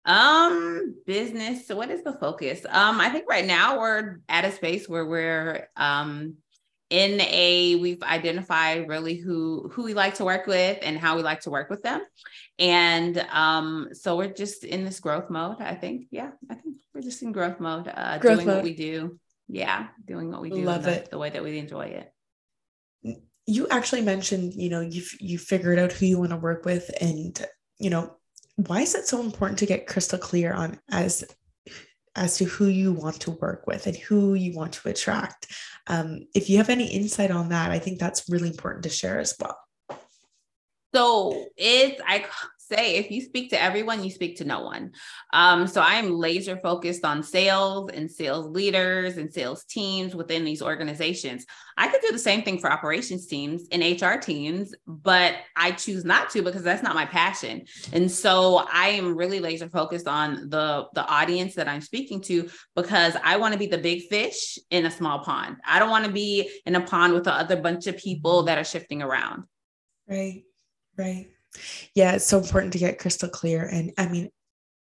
Um, 0.08 0.96
business. 1.06 1.66
So 1.66 1.76
what 1.76 1.90
is 1.90 2.02
the 2.02 2.14
focus? 2.14 2.64
Um, 2.68 2.98
I 3.00 3.10
think 3.10 3.28
right 3.28 3.44
now 3.44 3.78
we're 3.78 4.20
at 4.28 4.44
a 4.46 4.50
space 4.50 4.88
where 4.88 5.04
we're 5.04 5.68
um 5.76 6.36
in 6.90 7.20
a 7.20 7.76
we've 7.76 8.02
identified 8.02 8.88
really 8.88 9.16
who 9.16 9.68
who 9.72 9.84
we 9.84 9.92
like 9.92 10.14
to 10.14 10.24
work 10.24 10.46
with 10.46 10.78
and 10.80 10.98
how 10.98 11.16
we 11.16 11.22
like 11.22 11.40
to 11.40 11.50
work 11.50 11.68
with 11.68 11.82
them 11.82 12.00
and 12.58 13.18
um 13.30 13.88
so 13.92 14.16
we're 14.16 14.32
just 14.32 14.64
in 14.64 14.84
this 14.84 14.98
growth 14.98 15.28
mode 15.28 15.60
i 15.60 15.74
think 15.74 16.06
yeah 16.10 16.30
i 16.50 16.54
think 16.54 16.76
we're 16.94 17.02
just 17.02 17.22
in 17.22 17.30
growth 17.30 17.60
mode 17.60 17.92
uh 17.94 18.16
growth 18.18 18.36
doing 18.36 18.46
mode. 18.46 18.56
what 18.56 18.64
we 18.64 18.74
do 18.74 19.18
yeah 19.48 19.88
doing 20.06 20.30
what 20.30 20.40
we 20.40 20.48
do 20.48 20.62
love 20.62 20.84
the, 20.84 20.92
it 20.92 21.10
the 21.10 21.18
way 21.18 21.28
that 21.28 21.44
we 21.44 21.58
enjoy 21.58 21.84
it 21.84 23.22
you 23.46 23.68
actually 23.68 24.02
mentioned 24.02 24.54
you 24.54 24.70
know 24.70 24.80
you've 24.80 25.10
you 25.20 25.36
figured 25.36 25.78
out 25.78 25.92
who 25.92 26.06
you 26.06 26.18
want 26.18 26.30
to 26.30 26.36
work 26.36 26.64
with 26.64 26.90
and 27.02 27.44
you 27.78 27.90
know 27.90 28.17
why 28.66 28.80
is 28.80 28.94
it 28.94 29.06
so 29.06 29.20
important 29.20 29.58
to 29.60 29.66
get 29.66 29.86
crystal 29.86 30.18
clear 30.18 30.52
on 30.52 30.78
as 30.90 31.24
as 32.16 32.36
to 32.36 32.44
who 32.44 32.66
you 32.66 32.92
want 32.92 33.20
to 33.20 33.30
work 33.30 33.66
with 33.66 33.86
and 33.86 33.96
who 33.96 34.34
you 34.34 34.52
want 34.52 34.72
to 34.72 34.88
attract. 34.88 35.46
Um, 35.86 36.26
if 36.34 36.50
you 36.50 36.56
have 36.56 36.68
any 36.68 36.86
insight 36.86 37.30
on 37.30 37.50
that, 37.50 37.70
I 37.70 37.78
think 37.78 38.00
that's 38.00 38.28
really 38.28 38.48
important 38.48 38.82
to 38.82 38.88
share 38.88 39.20
as 39.20 39.34
well. 39.40 39.56
So 40.92 41.46
it's 41.56 42.00
I 42.04 42.24
say 42.68 42.96
if 42.96 43.10
you 43.10 43.20
speak 43.20 43.50
to 43.50 43.62
everyone, 43.62 44.04
you 44.04 44.10
speak 44.10 44.36
to 44.38 44.44
no 44.44 44.60
one. 44.60 44.92
Um, 45.32 45.66
so 45.66 45.80
I'm 45.80 46.10
laser 46.10 46.56
focused 46.56 47.04
on 47.04 47.22
sales 47.22 47.90
and 47.92 48.10
sales 48.10 48.46
leaders 48.46 49.16
and 49.16 49.32
sales 49.32 49.64
teams 49.64 50.14
within 50.14 50.44
these 50.44 50.62
organizations. 50.62 51.46
I 51.76 51.88
could 51.88 52.00
do 52.00 52.12
the 52.12 52.18
same 52.18 52.42
thing 52.42 52.58
for 52.58 52.70
operations 52.70 53.26
teams 53.26 53.68
and 53.72 53.82
HR 53.82 54.18
teams, 54.18 54.74
but 54.86 55.34
I 55.56 55.72
choose 55.72 56.04
not 56.04 56.30
to 56.30 56.42
because 56.42 56.62
that's 56.62 56.82
not 56.82 56.94
my 56.94 57.06
passion. 57.06 57.64
And 57.92 58.10
so 58.10 58.66
I 58.72 58.88
am 58.88 59.16
really 59.16 59.40
laser 59.40 59.68
focused 59.68 60.08
on 60.08 60.48
the 60.48 60.86
the 60.94 61.06
audience 61.06 61.54
that 61.54 61.68
I'm 61.68 61.80
speaking 61.80 62.20
to 62.22 62.50
because 62.74 63.16
I 63.22 63.36
want 63.36 63.52
to 63.52 63.58
be 63.58 63.66
the 63.66 63.78
big 63.78 64.08
fish 64.08 64.58
in 64.70 64.86
a 64.86 64.90
small 64.90 65.20
pond. 65.20 65.56
I 65.66 65.78
don't 65.78 65.90
want 65.90 66.04
to 66.04 66.12
be 66.12 66.50
in 66.66 66.74
a 66.74 66.80
pond 66.80 67.14
with 67.14 67.24
the 67.24 67.32
other 67.32 67.56
bunch 67.56 67.86
of 67.86 67.96
people 67.96 68.44
that 68.44 68.58
are 68.58 68.64
shifting 68.64 69.02
around. 69.02 69.44
Right. 70.08 70.44
Right. 70.96 71.28
Yeah, 71.94 72.12
it's 72.12 72.26
so 72.26 72.38
important 72.38 72.72
to 72.74 72.78
get 72.78 72.98
crystal 72.98 73.28
clear. 73.28 73.64
And 73.64 73.92
I 73.98 74.08
mean, 74.08 74.30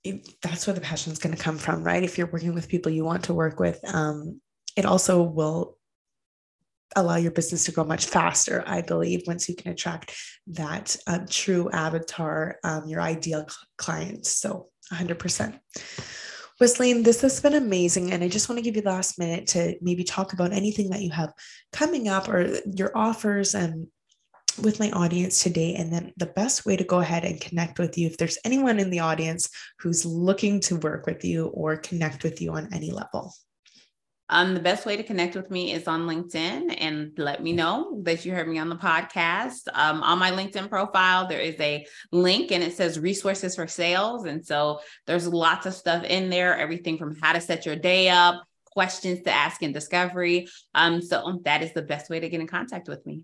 it, 0.04 0.28
that's 0.42 0.68
where 0.68 0.74
the 0.74 0.82
passion 0.82 1.12
is 1.12 1.20
going 1.20 1.36
to 1.36 1.42
come 1.42 1.58
from, 1.58 1.84
right? 1.84 2.04
If 2.04 2.18
you're 2.18 2.32
working 2.32 2.54
with 2.54 2.70
people 2.70 2.92
you 2.92 3.04
want 3.04 3.24
to 3.26 3.34
work 3.34 3.60
with, 3.60 3.80
um, 3.94 4.42
it 4.76 4.86
also 4.86 5.22
will 5.24 5.78
allow 6.96 7.16
your 7.16 7.32
business 7.32 7.66
to 7.66 7.72
grow 7.72 7.84
much 7.84 8.06
faster, 8.06 8.64
I 8.66 8.82
believe, 8.82 9.24
once 9.28 9.50
you 9.50 9.56
can 9.56 9.72
attract 9.72 10.16
that 10.48 10.96
um, 11.08 11.26
true 11.28 11.70
avatar, 11.72 12.58
um, 12.64 12.88
your 12.88 13.02
ideal 13.02 13.48
client. 13.78 14.26
So 14.26 14.70
100%. 14.94 15.60
Wesleyne, 16.60 17.04
this 17.04 17.22
has 17.22 17.42
been 17.42 17.56
amazing. 17.56 18.14
And 18.14 18.24
I 18.24 18.30
just 18.30 18.48
want 18.48 18.60
to 18.60 18.64
give 18.64 18.76
you 18.76 18.82
the 18.82 18.90
last 18.90 19.20
minute 19.20 19.48
to 19.48 19.76
maybe 19.82 20.04
talk 20.04 20.32
about 20.32 20.54
anything 20.54 20.90
that 20.92 21.02
you 21.02 21.10
have 21.12 21.34
coming 21.74 22.08
up 22.08 22.30
or 22.30 22.60
your 22.66 22.96
offers 22.96 23.56
and 23.56 23.88
with 24.62 24.80
my 24.80 24.92
audience 24.92 25.42
today. 25.42 25.76
And 25.76 25.92
then 25.92 26.14
the 26.18 26.26
best 26.26 26.66
way 26.66 26.76
to 26.78 26.84
go 26.84 27.00
ahead 27.00 27.26
and 27.26 27.40
connect 27.40 27.80
with 27.80 27.98
you, 27.98 28.08
if 28.08 28.18
there's 28.18 28.38
anyone 28.46 28.80
in 28.80 28.90
the 28.90 29.00
audience 29.00 29.50
who's 29.80 30.06
looking 30.06 30.60
to 30.62 30.78
work 30.78 31.06
with 31.06 31.24
you 31.24 31.48
or 31.48 31.78
connect 31.78 32.24
with 32.24 32.42
you 32.42 32.52
on 32.54 32.74
any 32.74 32.92
level. 32.92 33.34
Um, 34.28 34.56
the 34.56 34.60
best 34.60 34.88
way 34.88 34.98
to 34.98 35.04
connect 35.04 35.36
with 35.36 35.52
me 35.52 35.72
is 35.72 35.88
on 35.88 36.08
LinkedIn 36.08 36.76
and 36.80 37.12
let 37.18 37.44
me 37.44 37.54
know 37.54 38.00
that 38.04 38.26
you 38.26 38.34
heard 38.34 38.48
me 38.48 38.58
on 38.58 38.70
the 38.70 38.76
podcast. 38.76 39.68
Um, 39.72 40.02
on 40.02 40.18
my 40.18 40.32
LinkedIn 40.32 40.68
profile, 40.68 41.28
there 41.28 41.40
is 41.40 41.60
a 41.60 41.86
link 42.12 42.52
and 42.52 42.64
it 42.64 42.74
says 42.74 43.00
resources 43.00 43.56
for 43.56 43.68
sales. 43.68 44.26
And 44.26 44.44
so 44.44 44.80
there's 45.06 45.28
lots 45.28 45.68
of 45.68 45.76
stuff 45.76 46.04
in 46.04 46.32
there, 46.32 46.58
everything 46.58 46.98
from 46.98 47.16
how 47.22 47.34
to 47.34 47.42
set 47.42 47.68
your 47.68 47.76
day 47.76 48.10
up, 48.10 48.44
questions 48.66 49.22
to 49.24 49.32
ask 49.32 49.62
in 49.62 49.74
discovery. 49.74 50.48
Um, 50.74 51.04
so 51.04 51.42
that 51.46 51.62
is 51.62 51.74
the 51.74 51.84
best 51.84 52.10
way 52.10 52.20
to 52.20 52.28
get 52.28 52.42
in 52.42 52.48
contact 52.48 52.88
with 52.88 53.06
me. 53.06 53.22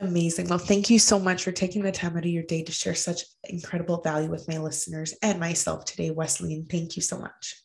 Amazing. 0.00 0.48
Well, 0.48 0.58
thank 0.58 0.90
you 0.90 0.98
so 0.98 1.18
much 1.18 1.42
for 1.42 1.50
taking 1.50 1.82
the 1.82 1.90
time 1.90 2.16
out 2.16 2.24
of 2.24 2.30
your 2.30 2.44
day 2.44 2.62
to 2.62 2.70
share 2.70 2.94
such 2.94 3.22
incredible 3.44 4.00
value 4.00 4.30
with 4.30 4.46
my 4.48 4.58
listeners 4.58 5.14
and 5.22 5.40
myself 5.40 5.84
today, 5.84 6.10
Wesleyne. 6.10 6.66
Thank 6.66 6.94
you 6.94 7.02
so 7.02 7.18
much. 7.18 7.60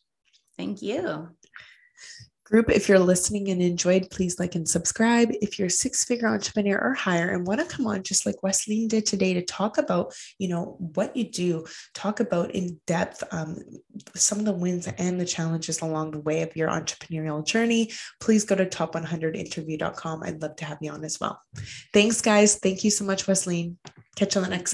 Thank 0.56 0.82
you. 0.82 1.28
Group, 2.44 2.70
if 2.70 2.88
you're 2.88 2.98
listening 2.98 3.48
and 3.48 3.62
enjoyed, 3.62 4.10
please 4.10 4.38
like 4.38 4.54
and 4.54 4.68
subscribe. 4.68 5.30
If 5.40 5.58
you're 5.58 5.68
a 5.68 5.70
six-figure 5.70 6.28
entrepreneur 6.28 6.78
or 6.78 6.92
higher 6.92 7.30
and 7.30 7.46
want 7.46 7.60
to 7.60 7.66
come 7.66 7.86
on, 7.86 8.02
just 8.02 8.26
like 8.26 8.42
Wesleyne 8.42 8.86
did 8.88 9.06
today, 9.06 9.32
to 9.32 9.42
talk 9.42 9.78
about, 9.78 10.14
you 10.38 10.48
know, 10.48 10.76
what 10.78 11.16
you 11.16 11.24
do, 11.24 11.64
talk 11.94 12.20
about 12.20 12.50
in 12.50 12.78
depth 12.86 13.24
um, 13.32 13.56
some 14.14 14.38
of 14.38 14.44
the 14.44 14.52
wins 14.52 14.86
and 14.86 15.18
the 15.18 15.24
challenges 15.24 15.80
along 15.80 16.10
the 16.10 16.20
way 16.20 16.42
of 16.42 16.54
your 16.54 16.68
entrepreneurial 16.68 17.44
journey, 17.44 17.90
please 18.20 18.44
go 18.44 18.54
to 18.54 18.66
top100interview.com. 18.66 20.22
I'd 20.22 20.42
love 20.42 20.56
to 20.56 20.64
have 20.66 20.78
you 20.82 20.90
on 20.90 21.04
as 21.04 21.18
well. 21.18 21.40
Thanks, 21.92 22.20
guys. 22.20 22.56
Thank 22.56 22.84
you 22.84 22.90
so 22.90 23.04
much, 23.04 23.26
Wesleyne. 23.26 23.78
Catch 24.16 24.34
you 24.34 24.42
on 24.42 24.50
the 24.50 24.56
next. 24.56 24.73